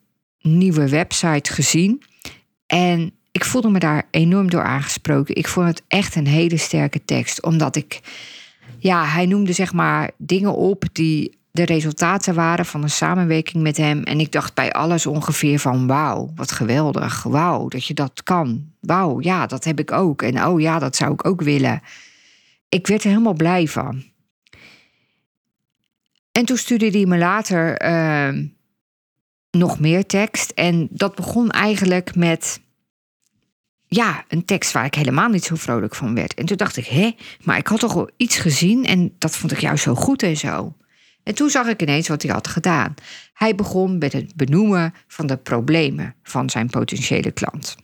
nieuwe 0.41 0.89
website 0.89 1.53
gezien. 1.53 2.03
En 2.67 3.11
ik 3.31 3.45
voelde 3.45 3.69
me 3.69 3.79
daar 3.79 4.07
enorm 4.11 4.49
door 4.49 4.63
aangesproken. 4.63 5.35
Ik 5.35 5.47
vond 5.47 5.67
het 5.67 5.81
echt 5.87 6.15
een 6.15 6.27
hele 6.27 6.57
sterke 6.57 7.05
tekst. 7.05 7.43
Omdat 7.43 7.75
ik, 7.75 7.99
ja, 8.77 9.05
hij 9.05 9.25
noemde 9.25 9.53
zeg 9.53 9.73
maar 9.73 10.11
dingen 10.17 10.55
op 10.55 10.83
die 10.91 11.39
de 11.51 11.65
resultaten 11.65 12.33
waren 12.33 12.65
van 12.65 12.83
een 12.83 12.89
samenwerking 12.89 13.63
met 13.63 13.77
hem. 13.77 14.03
En 14.03 14.19
ik 14.19 14.31
dacht 14.31 14.53
bij 14.53 14.71
alles 14.71 15.05
ongeveer 15.05 15.59
van 15.59 15.87
wauw, 15.87 16.31
wat 16.35 16.51
geweldig. 16.51 17.23
Wauw, 17.23 17.67
dat 17.67 17.85
je 17.85 17.93
dat 17.93 18.23
kan. 18.23 18.71
Wauw, 18.79 19.21
ja, 19.21 19.45
dat 19.45 19.63
heb 19.63 19.79
ik 19.79 19.91
ook. 19.91 20.21
En 20.21 20.45
oh 20.45 20.61
ja, 20.61 20.79
dat 20.79 20.95
zou 20.95 21.13
ik 21.13 21.25
ook 21.25 21.41
willen. 21.41 21.81
Ik 22.69 22.87
werd 22.87 23.03
er 23.03 23.09
helemaal 23.09 23.33
blij 23.33 23.67
van. 23.67 24.03
En 26.31 26.45
toen 26.45 26.57
stuurde 26.57 26.89
hij 26.89 27.05
me 27.05 27.17
later 27.17 27.77
ehm, 27.77 28.45
nog 29.51 29.79
meer 29.79 30.05
tekst. 30.05 30.49
En 30.49 30.87
dat 30.91 31.15
begon 31.15 31.49
eigenlijk 31.49 32.15
met 32.15 32.61
ja, 33.87 34.25
een 34.27 34.45
tekst 34.45 34.71
waar 34.71 34.85
ik 34.85 34.95
helemaal 34.95 35.29
niet 35.29 35.43
zo 35.43 35.55
vrolijk 35.55 35.95
van 35.95 36.15
werd. 36.15 36.33
En 36.33 36.45
toen 36.45 36.57
dacht 36.57 36.77
ik, 36.77 36.85
hé, 36.85 37.15
maar 37.43 37.57
ik 37.57 37.67
had 37.67 37.79
toch 37.79 37.93
wel 37.93 38.09
iets 38.17 38.37
gezien 38.37 38.85
en 38.85 39.15
dat 39.17 39.35
vond 39.35 39.51
ik 39.51 39.59
juist 39.59 39.83
zo 39.83 39.95
goed 39.95 40.23
en 40.23 40.37
zo. 40.37 40.75
En 41.23 41.35
toen 41.35 41.49
zag 41.49 41.67
ik 41.67 41.81
ineens 41.81 42.07
wat 42.07 42.21
hij 42.21 42.31
had 42.31 42.47
gedaan. 42.47 42.93
Hij 43.33 43.55
begon 43.55 43.97
met 43.97 44.13
het 44.13 44.35
benoemen 44.35 44.93
van 45.07 45.27
de 45.27 45.37
problemen 45.37 46.15
van 46.23 46.49
zijn 46.49 46.69
potentiële 46.69 47.31
klant. 47.31 47.75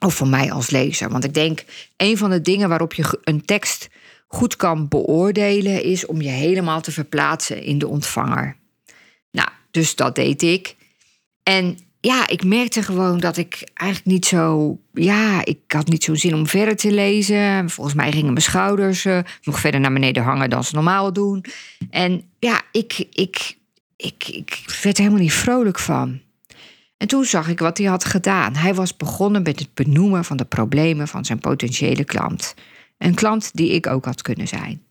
Of 0.00 0.16
van 0.16 0.30
mij 0.30 0.52
als 0.52 0.70
lezer. 0.70 1.10
Want 1.10 1.24
ik 1.24 1.34
denk, 1.34 1.64
een 1.96 2.16
van 2.16 2.30
de 2.30 2.40
dingen 2.40 2.68
waarop 2.68 2.94
je 2.94 3.20
een 3.24 3.44
tekst 3.44 3.88
goed 4.26 4.56
kan 4.56 4.88
beoordelen, 4.88 5.82
is 5.82 6.06
om 6.06 6.20
je 6.20 6.28
helemaal 6.28 6.80
te 6.80 6.92
verplaatsen 6.92 7.62
in 7.62 7.78
de 7.78 7.88
ontvanger. 7.88 8.56
Nou, 9.30 9.48
dus 9.70 9.94
dat 9.94 10.14
deed 10.14 10.42
ik. 10.42 10.76
En 11.42 11.78
ja, 12.04 12.28
ik 12.28 12.44
merkte 12.44 12.82
gewoon 12.82 13.20
dat 13.20 13.36
ik 13.36 13.68
eigenlijk 13.74 14.10
niet 14.10 14.26
zo. 14.26 14.78
Ja, 14.92 15.44
ik 15.44 15.58
had 15.66 15.88
niet 15.88 16.04
zo'n 16.04 16.16
zin 16.16 16.34
om 16.34 16.46
verder 16.46 16.76
te 16.76 16.92
lezen. 16.92 17.70
Volgens 17.70 17.96
mij 17.96 18.12
gingen 18.12 18.32
mijn 18.32 18.42
schouders 18.42 19.04
uh, 19.04 19.18
nog 19.42 19.60
verder 19.60 19.80
naar 19.80 19.92
beneden 19.92 20.22
hangen 20.22 20.50
dan 20.50 20.64
ze 20.64 20.74
normaal 20.74 21.12
doen. 21.12 21.44
En 21.90 22.22
ja, 22.38 22.62
ik, 22.72 23.06
ik, 23.10 23.56
ik, 23.96 24.28
ik 24.28 24.78
werd 24.82 24.96
er 24.96 25.02
helemaal 25.02 25.22
niet 25.22 25.32
vrolijk 25.32 25.78
van. 25.78 26.20
En 26.96 27.08
toen 27.08 27.24
zag 27.24 27.48
ik 27.48 27.58
wat 27.58 27.78
hij 27.78 27.86
had 27.86 28.04
gedaan. 28.04 28.56
Hij 28.56 28.74
was 28.74 28.96
begonnen 28.96 29.42
met 29.42 29.58
het 29.58 29.74
benoemen 29.74 30.24
van 30.24 30.36
de 30.36 30.44
problemen 30.44 31.08
van 31.08 31.24
zijn 31.24 31.38
potentiële 31.38 32.04
klant. 32.04 32.54
Een 32.98 33.14
klant 33.14 33.50
die 33.54 33.70
ik 33.70 33.86
ook 33.86 34.04
had 34.04 34.22
kunnen 34.22 34.48
zijn. 34.48 34.82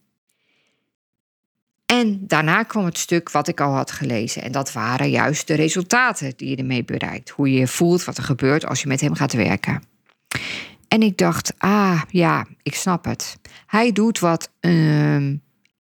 En 1.91 2.27
daarna 2.27 2.63
kwam 2.63 2.85
het 2.85 2.97
stuk 2.97 3.31
wat 3.31 3.47
ik 3.47 3.61
al 3.61 3.73
had 3.73 3.91
gelezen. 3.91 4.41
En 4.41 4.51
dat 4.51 4.71
waren 4.73 5.09
juist 5.09 5.47
de 5.47 5.53
resultaten 5.53 6.33
die 6.35 6.49
je 6.49 6.55
ermee 6.55 6.83
bereikt. 6.83 7.29
Hoe 7.29 7.51
je 7.51 7.59
je 7.59 7.67
voelt, 7.67 8.03
wat 8.03 8.17
er 8.17 8.23
gebeurt 8.23 8.65
als 8.65 8.81
je 8.81 8.87
met 8.87 9.01
hem 9.01 9.13
gaat 9.13 9.33
werken. 9.33 9.83
En 10.87 11.01
ik 11.01 11.17
dacht, 11.17 11.53
ah 11.57 12.01
ja, 12.09 12.45
ik 12.63 12.75
snap 12.75 13.05
het. 13.05 13.37
Hij 13.67 13.91
doet 13.91 14.19
wat 14.19 14.51
uh, 14.61 15.33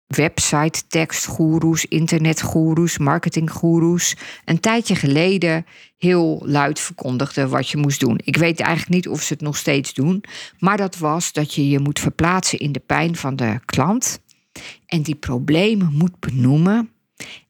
website 0.07 0.87
tekstgoeroes, 0.87 1.85
internetgoeroes, 1.85 2.97
marketinggoeroes 2.97 4.15
een 4.45 4.59
tijdje 4.59 4.95
geleden 4.95 5.65
heel 5.97 6.41
luid 6.45 6.79
verkondigden 6.79 7.49
wat 7.49 7.69
je 7.69 7.77
moest 7.77 7.99
doen. 7.99 8.19
Ik 8.23 8.37
weet 8.37 8.59
eigenlijk 8.59 8.95
niet 8.95 9.07
of 9.07 9.21
ze 9.21 9.33
het 9.33 9.41
nog 9.41 9.57
steeds 9.57 9.93
doen, 9.93 10.23
maar 10.59 10.77
dat 10.77 10.97
was 10.97 11.33
dat 11.33 11.53
je 11.53 11.69
je 11.69 11.79
moet 11.79 11.99
verplaatsen 11.99 12.59
in 12.59 12.71
de 12.71 12.81
pijn 12.85 13.15
van 13.15 13.35
de 13.35 13.59
klant 13.65 14.19
en 14.85 15.01
die 15.01 15.15
problemen 15.15 15.93
moet 15.93 16.19
benoemen 16.19 16.89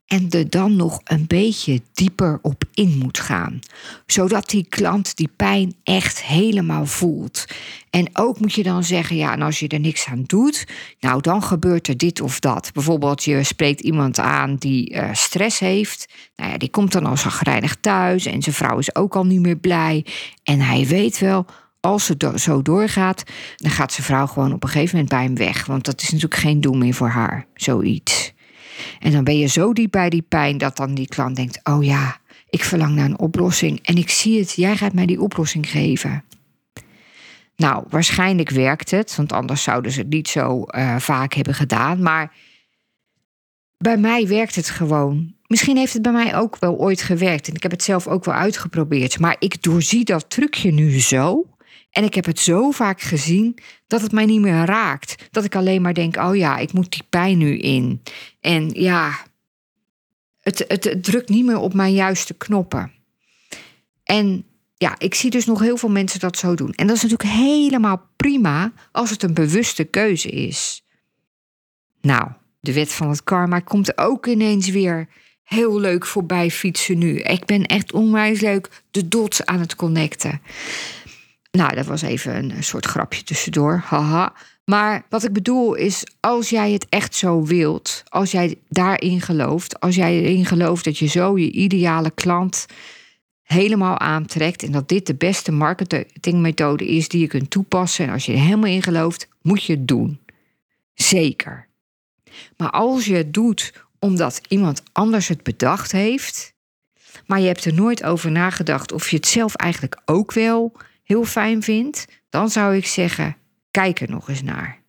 en 0.09 0.29
er 0.29 0.49
dan 0.49 0.75
nog 0.75 1.01
een 1.03 1.27
beetje 1.27 1.81
dieper 1.93 2.39
op 2.41 2.63
in 2.73 2.97
moet 2.97 3.19
gaan. 3.19 3.59
Zodat 4.05 4.49
die 4.49 4.65
klant 4.69 5.15
die 5.15 5.29
pijn 5.35 5.75
echt 5.83 6.23
helemaal 6.23 6.85
voelt. 6.85 7.45
En 7.89 8.09
ook 8.13 8.39
moet 8.39 8.53
je 8.53 8.63
dan 8.63 8.83
zeggen, 8.83 9.15
ja, 9.15 9.33
en 9.33 9.41
als 9.41 9.59
je 9.59 9.67
er 9.67 9.79
niks 9.79 10.05
aan 10.05 10.23
doet, 10.23 10.67
nou 10.99 11.21
dan 11.21 11.43
gebeurt 11.43 11.87
er 11.87 11.97
dit 11.97 12.21
of 12.21 12.39
dat. 12.39 12.69
Bijvoorbeeld, 12.73 13.23
je 13.23 13.43
spreekt 13.43 13.81
iemand 13.81 14.19
aan 14.19 14.55
die 14.55 14.93
uh, 14.93 15.13
stress 15.13 15.59
heeft. 15.59 16.13
Nou 16.35 16.51
ja, 16.51 16.57
die 16.57 16.69
komt 16.69 16.91
dan 16.91 17.05
al 17.05 17.17
zagrijnig 17.17 17.75
thuis 17.75 18.25
en 18.25 18.41
zijn 18.41 18.55
vrouw 18.55 18.77
is 18.77 18.95
ook 18.95 19.15
al 19.15 19.25
niet 19.25 19.41
meer 19.41 19.57
blij. 19.57 20.05
En 20.43 20.59
hij 20.59 20.87
weet 20.87 21.19
wel, 21.19 21.45
als 21.79 22.07
het 22.07 22.25
zo 22.35 22.61
doorgaat, 22.61 23.23
dan 23.55 23.71
gaat 23.71 23.93
zijn 23.93 24.05
vrouw 24.05 24.25
gewoon 24.25 24.53
op 24.53 24.63
een 24.63 24.69
gegeven 24.69 24.95
moment 24.95 25.09
bij 25.09 25.23
hem 25.23 25.35
weg. 25.35 25.65
Want 25.65 25.85
dat 25.85 26.01
is 26.01 26.09
natuurlijk 26.09 26.41
geen 26.41 26.61
doel 26.61 26.73
meer 26.73 26.93
voor 26.93 27.09
haar, 27.09 27.45
zoiets. 27.53 28.33
En 28.99 29.11
dan 29.11 29.23
ben 29.23 29.37
je 29.37 29.47
zo 29.47 29.73
diep 29.73 29.91
bij 29.91 30.09
die 30.09 30.21
pijn 30.21 30.57
dat 30.57 30.77
dan 30.77 30.93
die 30.93 31.07
klant 31.07 31.35
denkt: 31.35 31.59
Oh 31.63 31.83
ja, 31.83 32.17
ik 32.49 32.63
verlang 32.63 32.95
naar 32.95 33.05
een 33.05 33.19
oplossing 33.19 33.79
en 33.81 33.95
ik 33.95 34.09
zie 34.09 34.39
het, 34.39 34.53
jij 34.53 34.77
gaat 34.77 34.93
mij 34.93 35.05
die 35.05 35.21
oplossing 35.21 35.69
geven. 35.69 36.23
Nou, 37.55 37.83
waarschijnlijk 37.89 38.49
werkt 38.49 38.91
het, 38.91 39.15
want 39.15 39.31
anders 39.31 39.63
zouden 39.63 39.91
ze 39.91 39.99
het 39.99 40.09
niet 40.09 40.27
zo 40.27 40.63
uh, 40.67 40.95
vaak 40.97 41.33
hebben 41.33 41.53
gedaan. 41.53 42.01
Maar 42.01 42.33
bij 43.77 43.97
mij 43.97 44.27
werkt 44.27 44.55
het 44.55 44.69
gewoon. 44.69 45.33
Misschien 45.47 45.77
heeft 45.77 45.93
het 45.93 46.01
bij 46.01 46.11
mij 46.11 46.35
ook 46.35 46.57
wel 46.59 46.75
ooit 46.77 47.01
gewerkt 47.01 47.47
en 47.47 47.53
ik 47.53 47.63
heb 47.63 47.71
het 47.71 47.83
zelf 47.83 48.07
ook 48.07 48.25
wel 48.25 48.35
uitgeprobeerd. 48.35 49.19
Maar 49.19 49.35
ik 49.39 49.63
doorzie 49.63 50.03
dat 50.03 50.29
trucje 50.29 50.71
nu 50.71 50.99
zo 50.99 51.45
en 51.91 52.03
ik 52.03 52.13
heb 52.13 52.25
het 52.25 52.39
zo 52.39 52.71
vaak 52.71 53.01
gezien 53.01 53.57
dat 53.87 54.01
het 54.01 54.11
mij 54.11 54.25
niet 54.25 54.41
meer 54.41 54.65
raakt. 54.65 55.27
Dat 55.31 55.43
ik 55.43 55.55
alleen 55.55 55.81
maar 55.81 55.93
denk: 55.93 56.17
oh 56.17 56.35
ja, 56.35 56.57
ik 56.57 56.73
moet 56.73 56.91
die 56.91 57.03
pijn 57.09 57.37
nu 57.37 57.57
in. 57.57 58.01
En 58.39 58.69
ja, 58.69 59.25
het, 60.41 60.65
het, 60.67 61.03
drukt 61.03 61.29
niet 61.29 61.45
meer 61.45 61.59
op 61.59 61.73
mijn 61.73 61.93
juiste 61.93 62.33
knoppen. 62.33 62.91
En 64.03 64.45
ja, 64.75 64.95
ik 64.97 65.15
zie 65.15 65.29
dus 65.29 65.45
nog 65.45 65.59
heel 65.59 65.77
veel 65.77 65.89
mensen 65.89 66.19
dat 66.19 66.37
zo 66.37 66.55
doen. 66.55 66.73
En 66.73 66.87
dat 66.87 66.95
is 66.95 67.01
natuurlijk 67.01 67.29
helemaal 67.29 68.09
prima 68.15 68.71
als 68.91 69.09
het 69.09 69.23
een 69.23 69.33
bewuste 69.33 69.83
keuze 69.83 70.29
is. 70.29 70.83
Nou, 72.01 72.31
de 72.59 72.73
wet 72.73 72.93
van 72.93 73.09
het 73.09 73.23
karma 73.23 73.59
komt 73.59 73.97
ook 73.97 74.27
ineens 74.27 74.69
weer 74.69 75.07
heel 75.43 75.79
leuk 75.79 76.05
voorbij 76.05 76.51
fietsen 76.51 76.97
nu. 76.97 77.19
Ik 77.19 77.45
ben 77.45 77.65
echt 77.65 77.93
onwijs 77.93 78.41
leuk 78.41 78.83
de 78.91 79.07
dots 79.07 79.45
aan 79.45 79.59
het 79.59 79.75
connecten. 79.75 80.41
Nou, 81.51 81.75
dat 81.75 81.85
was 81.85 82.01
even 82.01 82.51
een 82.51 82.63
soort 82.63 82.85
grapje 82.85 83.23
tussendoor. 83.23 83.81
Haha. 83.85 84.33
Maar 84.65 85.05
wat 85.09 85.23
ik 85.23 85.33
bedoel 85.33 85.73
is, 85.73 86.03
als 86.19 86.49
jij 86.49 86.71
het 86.71 86.85
echt 86.89 87.15
zo 87.15 87.43
wilt, 87.43 88.03
als 88.07 88.31
jij 88.31 88.57
daarin 88.67 89.21
gelooft, 89.21 89.79
als 89.79 89.95
jij 89.95 90.21
erin 90.21 90.45
gelooft 90.45 90.83
dat 90.83 90.97
je 90.97 91.07
zo 91.07 91.37
je 91.37 91.51
ideale 91.51 92.11
klant 92.11 92.65
helemaal 93.43 93.99
aantrekt 93.99 94.63
en 94.63 94.71
dat 94.71 94.89
dit 94.89 95.07
de 95.07 95.15
beste 95.15 95.51
marketingmethode 95.51 96.87
is 96.87 97.07
die 97.07 97.21
je 97.21 97.27
kunt 97.27 97.49
toepassen, 97.49 98.05
en 98.05 98.11
als 98.11 98.25
je 98.25 98.31
er 98.31 98.39
helemaal 98.39 98.69
in 98.69 98.83
gelooft, 98.83 99.27
moet 99.41 99.63
je 99.63 99.73
het 99.73 99.87
doen. 99.87 100.19
Zeker. 100.93 101.67
Maar 102.57 102.69
als 102.69 103.05
je 103.05 103.15
het 103.15 103.33
doet 103.33 103.73
omdat 103.99 104.41
iemand 104.47 104.83
anders 104.91 105.27
het 105.27 105.43
bedacht 105.43 105.91
heeft, 105.91 106.53
maar 107.25 107.39
je 107.39 107.47
hebt 107.47 107.65
er 107.65 107.73
nooit 107.73 108.03
over 108.03 108.31
nagedacht 108.31 108.91
of 108.91 109.09
je 109.09 109.15
het 109.15 109.27
zelf 109.27 109.55
eigenlijk 109.55 110.01
ook 110.05 110.31
wel 110.31 110.75
heel 111.09 111.25
fijn 111.25 111.63
vindt, 111.63 112.05
dan 112.29 112.49
zou 112.49 112.75
ik 112.75 112.85
zeggen: 112.85 113.37
kijk 113.71 114.01
er 114.01 114.09
nog 114.09 114.29
eens 114.29 114.41
naar. 114.41 114.81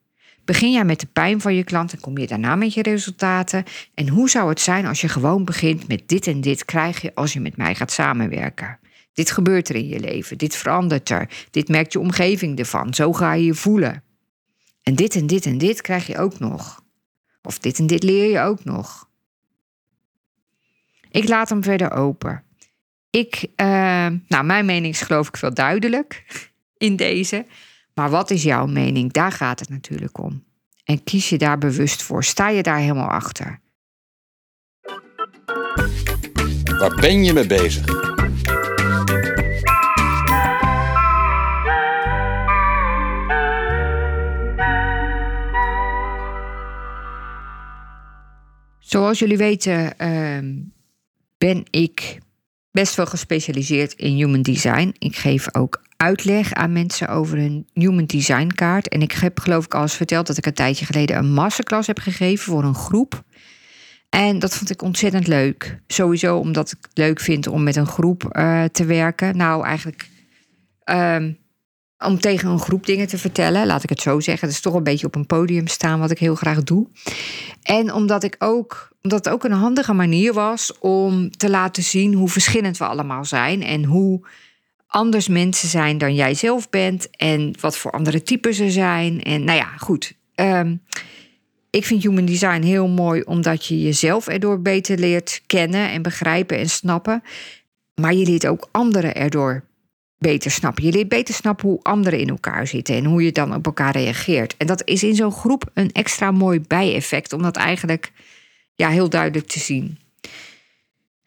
Begin 0.45 0.73
jij 0.73 0.85
met 0.85 1.01
de 1.01 1.07
pijn 1.07 1.41
van 1.41 1.55
je 1.55 1.65
klant 1.65 1.93
en 1.93 2.01
kom 2.01 2.19
je 2.19 2.27
daarna 2.27 2.55
met 2.55 2.75
je 2.75 2.83
resultaten? 2.83 3.65
En 3.95 4.09
hoe 4.09 4.31
zou 4.31 4.49
het 4.49 4.61
zijn 4.61 4.87
als 4.87 5.01
je 5.01 5.09
gewoon 5.09 5.45
begint 5.45 5.89
met 5.89 6.09
dit 6.09 6.27
en 6.27 6.41
dit 6.41 6.65
krijg 6.65 7.01
je 7.01 7.15
als 7.15 7.33
je 7.33 7.41
met 7.41 7.57
mij 7.57 7.75
gaat 7.75 7.93
samenwerken? 7.93 8.79
Dit 9.13 9.31
gebeurt 9.31 9.69
er 9.69 9.75
in 9.75 9.89
je 9.89 10.01
leven, 10.01 10.39
dit 10.39 10.57
verandert 10.57 11.11
er, 11.11 11.47
dit 11.51 11.69
merkt 11.69 11.93
je 11.93 12.01
omgeving 12.01 12.59
ervan, 12.59 12.95
zo 12.95 13.13
ga 13.13 13.33
je 13.33 13.45
je 13.45 13.55
voelen. 13.55 14.03
En 14.83 14.95
dit 14.95 15.15
en 15.15 15.27
dit 15.27 15.47
en 15.47 15.59
dit 15.59 15.81
krijg 15.81 16.07
je 16.07 16.19
ook 16.19 16.39
nog. 16.39 16.85
Of 17.43 17.59
dit 17.59 17.79
en 17.79 17.87
dit 17.87 18.03
leer 18.03 18.31
je 18.31 18.41
ook 18.41 18.65
nog. 18.65 19.09
Ik 21.11 21.29
laat 21.29 21.49
hem 21.49 21.63
verder 21.63 21.91
open. 21.91 22.45
Ik, 23.11 23.46
uh, 23.57 23.66
nou, 24.29 24.44
mijn 24.44 24.64
mening 24.64 24.94
is 24.94 25.01
geloof 25.01 25.29
ik 25.29 25.37
wel 25.37 25.55
duidelijk 25.55 26.25
in 26.77 26.96
deze. 26.96 27.46
Maar 27.94 28.11
wat 28.11 28.31
is 28.31 28.42
jouw 28.42 28.66
mening? 28.66 29.12
Daar 29.12 29.33
gaat 29.33 29.61
het 29.61 29.68
natuurlijk 29.68 30.18
om. 30.18 30.44
En 30.85 31.05
kies 31.05 31.29
je 31.29 31.38
daar 31.38 31.59
bewust 31.59 32.03
voor? 32.03 32.25
Sta 32.25 32.49
je 32.49 32.62
daar 32.62 32.79
helemaal 32.79 33.09
achter? 33.09 33.61
Waar 36.79 36.94
ben 37.01 37.25
je 37.25 37.33
mee 37.33 37.46
bezig? 37.46 37.85
Zoals 48.79 49.18
jullie 49.18 49.37
weten 49.37 49.94
uh, 49.99 50.62
ben 51.38 51.64
ik 51.70 52.18
best 52.73 52.95
wel 52.95 53.07
gespecialiseerd 53.07 53.93
in 53.93 54.15
human 54.15 54.43
design. 54.43 54.95
Ik 54.99 55.17
geef 55.17 55.55
ook 55.55 55.83
uitleg 55.97 56.53
aan 56.53 56.73
mensen 56.73 57.09
over 57.09 57.39
hun 57.39 57.67
human 57.73 58.07
design 58.07 58.47
kaart. 58.47 58.89
En 58.89 59.03
ik 59.03 59.13
heb 59.13 59.41
geloof 59.41 59.65
ik 59.65 59.75
al 59.75 59.83
eens 59.83 59.95
verteld 59.95 60.27
dat 60.27 60.37
ik 60.37 60.47
een 60.47 60.55
tijdje 60.55 60.87
geleden 60.87 61.17
een 61.17 61.33
masterclass 61.33 61.87
heb 61.87 61.99
gegeven 61.99 62.45
voor 62.45 62.65
een 62.65 62.75
groep. 62.75 63.23
En 64.09 64.39
dat 64.39 64.57
vond 64.57 64.71
ik 64.71 64.83
ontzettend 64.83 65.27
leuk. 65.27 65.81
Sowieso 65.87 66.39
omdat 66.39 66.73
ik 66.73 66.79
het 66.81 66.99
leuk 66.99 67.21
vind 67.21 67.47
om 67.47 67.63
met 67.63 67.77
een 67.77 67.87
groep 67.87 68.37
uh, 68.37 68.65
te 68.65 68.85
werken. 68.85 69.37
Nou, 69.37 69.65
eigenlijk 69.65 70.09
um, 70.85 71.39
om 72.05 72.21
tegen 72.21 72.49
een 72.49 72.59
groep 72.59 72.87
dingen 72.87 73.07
te 73.07 73.19
vertellen, 73.19 73.67
laat 73.67 73.83
ik 73.83 73.89
het 73.89 74.01
zo 74.01 74.21
zeggen. 74.21 74.49
Het 74.49 74.57
is 74.57 74.63
toch 74.63 74.75
een 74.75 74.83
beetje 74.83 75.07
op 75.07 75.15
een 75.15 75.27
podium 75.27 75.67
staan 75.67 76.01
wat 76.01 76.11
ik 76.11 76.19
heel 76.19 76.35
graag 76.35 76.63
doe. 76.63 76.87
En 77.63 77.93
omdat 77.93 78.23
ik 78.23 78.37
ook 78.39 78.89
omdat 79.03 79.25
het 79.25 79.35
ook 79.35 79.45
een 79.45 79.53
handige 79.53 79.93
manier 79.93 80.33
was 80.33 80.79
om 80.79 81.31
te 81.31 81.51
laten 81.51 81.83
zien 81.83 82.15
hoe 82.15 82.29
verschillend 82.29 82.77
we 82.77 82.85
allemaal 82.85 83.25
zijn 83.25 83.63
en 83.63 83.85
hoe 83.85 84.27
anders 84.87 85.29
mensen 85.29 85.69
zijn 85.69 85.99
dan 85.99 86.15
jij 86.15 86.35
zelf 86.35 86.71
bent 86.71 87.11
en 87.11 87.55
wat 87.61 87.77
voor 87.77 87.91
andere 87.91 88.23
types 88.23 88.59
er 88.59 88.71
zijn. 88.71 89.23
En 89.23 89.45
nou 89.45 89.59
ja, 89.59 89.77
goed. 89.77 90.15
Um, 90.35 90.83
ik 91.71 91.85
vind 91.85 92.03
human 92.03 92.25
design 92.25 92.63
heel 92.63 92.89
mooi 92.89 93.23
omdat 93.23 93.67
je 93.67 93.83
jezelf 93.83 94.29
erdoor 94.29 94.63
beter 94.63 94.99
leert 94.99 95.43
kennen 95.47 95.91
en 95.91 96.03
begrijpen 96.03 96.59
en 96.59 96.71
snappen. 96.71 97.23
Maar 97.95 98.15
je 98.15 98.25
leert 98.25 98.47
ook 98.47 98.69
anderen 98.71 99.15
erdoor 99.15 99.65
beter 100.21 100.51
snappen. 100.51 100.85
Je 100.85 100.93
leert 100.93 101.09
beter 101.09 101.35
snappen 101.35 101.69
hoe 101.69 101.83
anderen 101.83 102.19
in 102.19 102.29
elkaar 102.29 102.67
zitten 102.67 102.95
en 102.95 103.05
hoe 103.05 103.25
je 103.25 103.33
dan 103.33 103.55
op 103.55 103.67
elkaar 103.67 103.93
reageert. 103.93 104.55
En 104.57 104.67
dat 104.67 104.83
is 104.85 105.03
in 105.03 105.15
zo'n 105.15 105.33
groep 105.33 105.71
een 105.75 105.93
extra 105.93 106.31
mooi 106.31 106.61
bijeffect, 106.61 107.33
omdat 107.33 107.57
eigenlijk 107.57 108.13
ja, 108.75 108.89
heel 108.89 109.09
duidelijk 109.09 109.47
te 109.47 109.59
zien. 109.59 109.99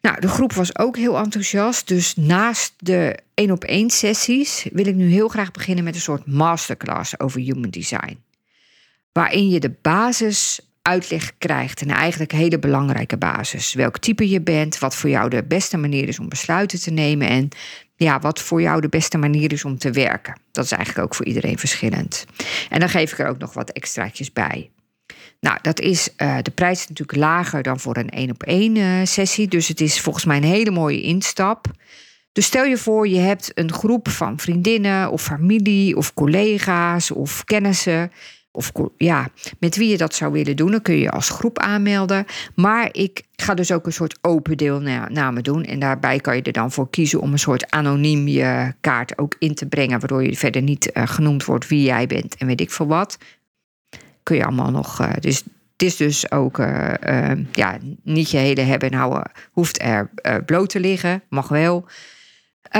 Nou, 0.00 0.20
de 0.20 0.28
groep 0.28 0.52
was 0.52 0.78
ook 0.78 0.96
heel 0.96 1.18
enthousiast. 1.18 1.88
Dus 1.88 2.16
naast 2.16 2.74
de 2.78 3.18
één 3.34 3.50
op 3.50 3.64
één 3.64 3.90
sessies 3.90 4.66
wil 4.72 4.86
ik 4.86 4.94
nu 4.94 5.10
heel 5.10 5.28
graag 5.28 5.50
beginnen 5.50 5.84
met 5.84 5.94
een 5.94 6.00
soort 6.00 6.26
masterclass 6.26 7.20
over 7.20 7.40
human 7.40 7.70
design. 7.70 8.18
Waarin 9.12 9.48
je 9.48 9.60
de 9.60 9.74
basis 9.82 10.60
uitleg 10.82 11.32
krijgt. 11.38 11.80
En 11.80 11.88
eigenlijk 11.88 12.32
een 12.32 12.38
hele 12.38 12.58
belangrijke 12.58 13.16
basis. 13.16 13.74
Welk 13.74 13.98
type 13.98 14.28
je 14.28 14.40
bent, 14.40 14.78
wat 14.78 14.96
voor 14.96 15.10
jou 15.10 15.28
de 15.30 15.44
beste 15.44 15.76
manier 15.76 16.08
is 16.08 16.18
om 16.18 16.28
besluiten 16.28 16.80
te 16.80 16.90
nemen. 16.90 17.28
En 17.28 17.48
ja, 17.96 18.20
wat 18.20 18.40
voor 18.40 18.62
jou 18.62 18.80
de 18.80 18.88
beste 18.88 19.18
manier 19.18 19.52
is 19.52 19.64
om 19.64 19.78
te 19.78 19.90
werken. 19.90 20.40
Dat 20.52 20.64
is 20.64 20.72
eigenlijk 20.72 21.06
ook 21.06 21.14
voor 21.14 21.26
iedereen 21.26 21.58
verschillend. 21.58 22.26
En 22.70 22.80
dan 22.80 22.88
geef 22.88 23.12
ik 23.12 23.18
er 23.18 23.28
ook 23.28 23.38
nog 23.38 23.52
wat 23.54 23.70
extraatjes 23.70 24.32
bij. 24.32 24.70
Nou, 25.40 25.58
dat 25.62 25.80
is, 25.80 26.08
uh, 26.16 26.36
de 26.42 26.50
prijs 26.50 26.78
is 26.78 26.88
natuurlijk 26.88 27.18
lager 27.18 27.62
dan 27.62 27.80
voor 27.80 27.96
een 27.96 28.10
één 28.10 28.30
op 28.30 28.42
één 28.42 28.76
uh, 28.76 29.04
sessie. 29.04 29.48
Dus 29.48 29.68
het 29.68 29.80
is 29.80 30.00
volgens 30.00 30.24
mij 30.24 30.36
een 30.36 30.42
hele 30.42 30.70
mooie 30.70 31.02
instap. 31.02 31.66
Dus 32.32 32.46
stel 32.46 32.64
je 32.64 32.76
voor, 32.76 33.08
je 33.08 33.18
hebt 33.18 33.50
een 33.54 33.72
groep 33.72 34.08
van 34.08 34.38
vriendinnen 34.38 35.10
of 35.10 35.22
familie 35.22 35.96
of 35.96 36.14
collega's 36.14 37.10
of 37.10 37.44
kennissen. 37.44 38.12
Of 38.56 38.72
ja, 38.96 39.28
met 39.58 39.76
wie 39.76 39.88
je 39.88 39.96
dat 39.96 40.14
zou 40.14 40.32
willen 40.32 40.56
doen, 40.56 40.70
dan 40.70 40.82
kun 40.82 40.96
je 40.96 41.10
als 41.10 41.28
groep 41.28 41.58
aanmelden. 41.58 42.24
Maar 42.54 42.88
ik 42.92 43.22
ga 43.36 43.54
dus 43.54 43.72
ook 43.72 43.86
een 43.86 43.92
soort 43.92 44.18
open 44.20 44.56
deelname 44.56 45.42
doen. 45.42 45.64
En 45.64 45.78
daarbij 45.78 46.18
kan 46.20 46.36
je 46.36 46.42
er 46.42 46.52
dan 46.52 46.72
voor 46.72 46.90
kiezen 46.90 47.20
om 47.20 47.32
een 47.32 47.38
soort 47.38 47.70
anoniem 47.70 48.28
je 48.28 48.72
kaart 48.80 49.18
ook 49.18 49.36
in 49.38 49.54
te 49.54 49.66
brengen. 49.66 49.98
Waardoor 49.98 50.24
je 50.24 50.36
verder 50.36 50.62
niet 50.62 50.90
uh, 50.94 51.02
genoemd 51.06 51.44
wordt 51.44 51.68
wie 51.68 51.82
jij 51.82 52.06
bent 52.06 52.36
en 52.36 52.46
weet 52.46 52.60
ik 52.60 52.70
veel 52.70 52.86
wat. 52.86 53.18
Kun 54.22 54.36
je 54.36 54.44
allemaal 54.44 54.70
nog. 54.70 55.00
Uh, 55.00 55.12
dus 55.20 55.42
het 55.72 55.82
is 55.82 55.96
dus 55.96 56.30
ook 56.30 56.58
uh, 56.58 56.92
ja, 57.52 57.78
niet 58.02 58.30
je 58.30 58.36
hele 58.36 58.60
hebben 58.60 58.90
en 58.90 58.98
houden 58.98 59.30
hoeft 59.52 59.82
er 59.82 60.10
bloot 60.46 60.68
te 60.68 60.80
liggen. 60.80 61.22
Mag 61.28 61.48
wel. 61.48 61.86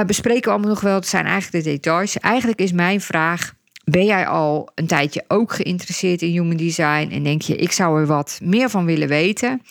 bespreken 0.06 0.44
we 0.44 0.50
allemaal 0.50 0.70
nog 0.70 0.80
wel. 0.80 0.94
Het 0.94 1.06
zijn 1.06 1.26
eigenlijk 1.26 1.64
de 1.64 1.70
details. 1.70 2.18
Eigenlijk 2.18 2.60
is 2.60 2.72
mijn 2.72 3.00
vraag 3.00 3.54
ben 3.84 4.04
jij 4.04 4.26
al 4.26 4.68
een 4.74 4.86
tijdje 4.86 5.24
ook 5.28 5.52
geïnteresseerd 5.52 6.22
in 6.22 6.30
human 6.30 6.56
design 6.56 7.08
en 7.10 7.22
denk 7.22 7.42
je, 7.42 7.56
ik 7.56 7.72
zou 7.72 8.00
er 8.00 8.06
wat 8.06 8.38
meer 8.42 8.70
van 8.70 8.84
willen 8.84 9.08
weten? 9.08 9.62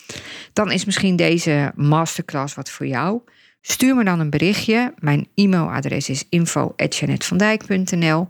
Dan 0.52 0.72
is 0.72 0.84
misschien 0.84 1.16
deze 1.16 1.72
masterclass 1.74 2.54
wat 2.54 2.70
voor 2.70 2.86
jou. 2.86 3.20
Stuur 3.60 3.94
me 3.94 4.04
dan 4.04 4.20
een 4.20 4.30
berichtje. 4.30 4.94
Mijn 4.98 5.26
e-mailadres 5.34 6.08
is 6.08 6.24
info.janetvandijk.nl, 6.28 8.28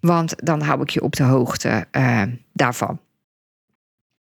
want 0.00 0.34
dan 0.36 0.60
hou 0.60 0.82
ik 0.82 0.90
je 0.90 1.02
op 1.02 1.16
de 1.16 1.22
hoogte 1.22 1.86
uh, 1.92 2.22
daarvan. 2.52 3.00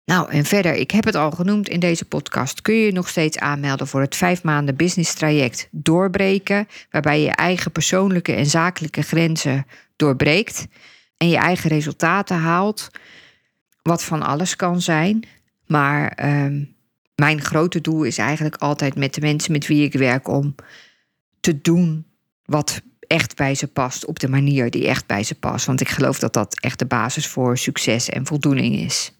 Nou, 0.06 0.32
en 0.32 0.46
verder, 0.46 0.74
ik 0.74 0.92
heb 0.92 1.06
het 1.06 1.16
al 1.16 1.32
genoemd 1.32 1.70
in 1.70 1.80
deze 1.80 2.06
podcast, 2.06 2.62
kun 2.62 2.76
je 2.76 2.86
je 2.86 2.92
nog 2.92 3.08
steeds 3.08 3.40
aanmelden 3.40 3.88
voor 3.88 4.02
het 4.02 4.16
vijf 4.16 4.44
maanden 4.44 4.76
business 4.76 5.14
traject 5.14 5.68
Doorbreken, 5.72 6.68
waarbij 6.92 7.22
je 7.22 7.32
eigen 7.32 7.72
persoonlijke 7.72 8.34
en 8.34 8.46
zakelijke 8.46 9.02
grenzen 9.02 9.66
doorbreekt 9.96 10.68
en 11.18 11.30
je 11.30 11.38
eigen 11.38 11.70
resultaten 11.70 12.38
haalt, 12.38 12.90
wat 13.82 14.04
van 14.04 14.22
alles 14.22 14.56
kan 14.56 14.82
zijn. 14.82 15.24
Maar 15.68 16.08
ehm, 16.08 16.64
mijn 17.16 17.42
grote 17.42 17.82
doel 17.82 18.04
is 18.04 18.18
eigenlijk 18.18 18.56
altijd 18.56 18.96
met 18.96 19.14
de 19.14 19.22
mensen 19.22 19.52
met 19.52 19.68
wie 19.68 19.84
ik 19.84 19.94
werk 19.94 20.28
om 20.28 20.56
te 21.40 21.62
doen 21.62 22.06
wat 22.46 22.82
echt 23.08 23.36
bij 23.36 23.56
ze 23.56 23.68
past, 23.68 24.06
op 24.06 24.20
de 24.20 24.30
manier 24.30 24.70
die 24.70 24.88
echt 24.88 25.06
bij 25.06 25.24
ze 25.24 25.36
past. 25.36 25.66
Want 25.66 25.82
ik 25.82 25.90
geloof 25.90 26.20
dat 26.20 26.34
dat 26.34 26.60
echt 26.60 26.80
de 26.80 26.86
basis 26.86 27.28
voor 27.28 27.58
succes 27.58 28.10
en 28.10 28.26
voldoening 28.26 28.76
is. 28.76 29.14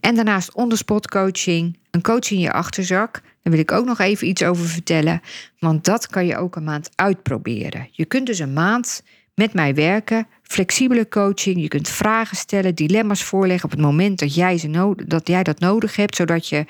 En 0.00 0.14
daarnaast 0.14 0.54
onderspot 0.54 1.08
coaching, 1.08 1.78
een 1.90 2.02
coach 2.02 2.30
in 2.30 2.38
je 2.38 2.52
achterzak. 2.52 3.20
Daar 3.42 3.52
wil 3.52 3.62
ik 3.62 3.72
ook 3.72 3.84
nog 3.84 3.98
even 3.98 4.26
iets 4.26 4.42
over 4.42 4.66
vertellen, 4.66 5.20
want 5.58 5.84
dat 5.84 6.06
kan 6.06 6.26
je 6.26 6.36
ook 6.36 6.56
een 6.56 6.64
maand 6.64 6.90
uitproberen. 6.94 7.88
Je 7.90 8.04
kunt 8.04 8.26
dus 8.26 8.38
een 8.38 8.52
maand 8.52 9.02
met 9.34 9.52
mij 9.52 9.74
werken. 9.74 10.26
Flexibele 10.50 11.08
coaching. 11.08 11.60
Je 11.60 11.68
kunt 11.68 11.88
vragen 11.88 12.36
stellen, 12.36 12.74
dilemma's 12.74 13.22
voorleggen 13.22 13.64
op 13.64 13.70
het 13.70 13.80
moment 13.80 14.18
dat 14.18 14.34
jij, 14.34 14.58
ze 14.58 14.94
dat, 15.06 15.28
jij 15.28 15.42
dat 15.42 15.58
nodig 15.58 15.96
hebt, 15.96 16.16
zodat 16.16 16.48
je 16.48 16.64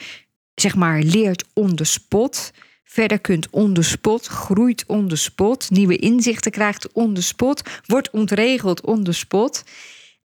zeg 0.54 0.76
maar 0.76 1.02
leert 1.02 1.44
on 1.54 1.74
the 1.74 1.84
spot. 1.84 2.52
Verder 2.84 3.20
kunt 3.20 3.50
on 3.50 3.74
the 3.74 3.82
spot, 3.82 4.26
groeit 4.26 4.84
on 4.86 5.08
the 5.08 5.16
spot, 5.16 5.70
nieuwe 5.70 5.96
inzichten 5.96 6.50
krijgt 6.50 6.92
on 6.92 7.14
the 7.14 7.22
spot, 7.22 7.62
wordt 7.86 8.10
ontregeld 8.10 8.80
on 8.80 9.04
the 9.04 9.12
spot. 9.12 9.64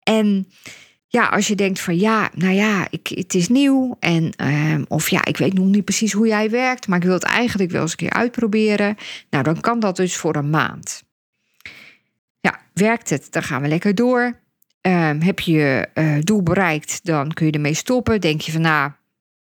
En 0.03 0.49
ja, 1.07 1.27
als 1.27 1.47
je 1.47 1.55
denkt 1.55 1.81
van 1.81 1.99
ja, 1.99 2.31
nou 2.35 2.55
ja, 2.55 2.87
ik, 2.91 3.09
het 3.09 3.35
is 3.35 3.49
nieuw. 3.49 3.97
En, 4.01 4.33
uh, 4.41 4.83
of 4.89 5.09
ja, 5.09 5.25
ik 5.25 5.37
weet 5.37 5.55
nog 5.55 5.67
niet 5.67 5.85
precies 5.85 6.13
hoe 6.13 6.27
jij 6.27 6.51
werkt, 6.51 6.87
maar 6.87 6.99
ik 6.99 7.05
wil 7.05 7.15
het 7.15 7.23
eigenlijk 7.23 7.71
wel 7.71 7.83
eens 7.83 7.91
een 7.91 7.97
keer 7.97 8.13
uitproberen. 8.13 8.97
Nou, 9.31 9.45
dan 9.45 9.61
kan 9.61 9.81
dat 9.81 9.97
dus 9.97 10.17
voor 10.17 10.37
een 10.37 10.51
maand. 10.51 11.03
Werkt 12.75 13.11
het, 13.11 13.27
dan 13.31 13.43
gaan 13.43 13.63
we 13.63 13.69
lekker 13.69 13.95
door. 13.95 14.41
Uh, 14.87 15.11
heb 15.19 15.41
je 15.41 15.53
je 15.53 15.89
uh, 15.95 16.21
doel 16.21 16.43
bereikt, 16.43 17.05
dan 17.05 17.33
kun 17.33 17.47
je 17.47 17.53
ermee 17.53 17.75
stoppen. 17.75 18.21
Denk 18.21 18.41
je 18.41 18.53
van, 18.53 18.61
nou 18.61 18.91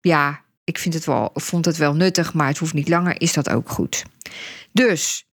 ja, 0.00 0.40
ik 0.64 0.78
vind 0.78 0.94
het 0.94 1.04
wel, 1.04 1.30
vond 1.34 1.64
het 1.64 1.76
wel 1.76 1.94
nuttig, 1.94 2.34
maar 2.34 2.46
het 2.46 2.58
hoeft 2.58 2.74
niet 2.74 2.88
langer, 2.88 3.20
is 3.20 3.32
dat 3.32 3.50
ook 3.50 3.68
goed. 3.68 4.04
Dus, 4.72 5.26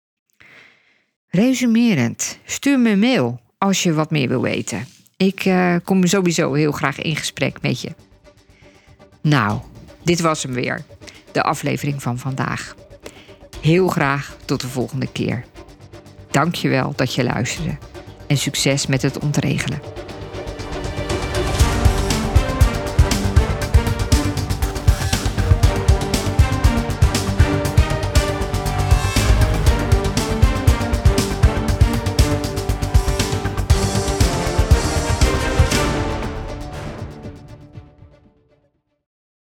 resumerend, 1.27 2.39
stuur 2.45 2.79
me 2.79 2.89
een 2.89 2.99
mail 2.99 3.41
als 3.57 3.83
je 3.83 3.93
wat 3.93 4.11
meer 4.11 4.27
wil 4.27 4.41
weten. 4.41 4.87
Ik 5.17 5.45
uh, 5.45 5.75
kom 5.83 6.07
sowieso 6.07 6.53
heel 6.53 6.71
graag 6.71 6.99
in 6.99 7.15
gesprek 7.15 7.61
met 7.61 7.81
je. 7.81 7.95
Nou, 9.21 9.61
dit 10.03 10.19
was 10.19 10.43
hem 10.43 10.53
weer, 10.53 10.85
de 11.31 11.43
aflevering 11.43 12.01
van 12.01 12.19
vandaag. 12.19 12.75
Heel 13.61 13.87
graag 13.87 14.37
tot 14.45 14.61
de 14.61 14.67
volgende 14.67 15.11
keer. 15.11 15.45
Dank 16.33 16.55
je 16.55 16.69
wel 16.69 16.93
dat 16.95 17.13
je 17.13 17.23
luisterde. 17.23 17.77
En 18.27 18.37
succes 18.37 18.87
met 18.87 19.01
het 19.01 19.19
ontregelen. 19.19 19.81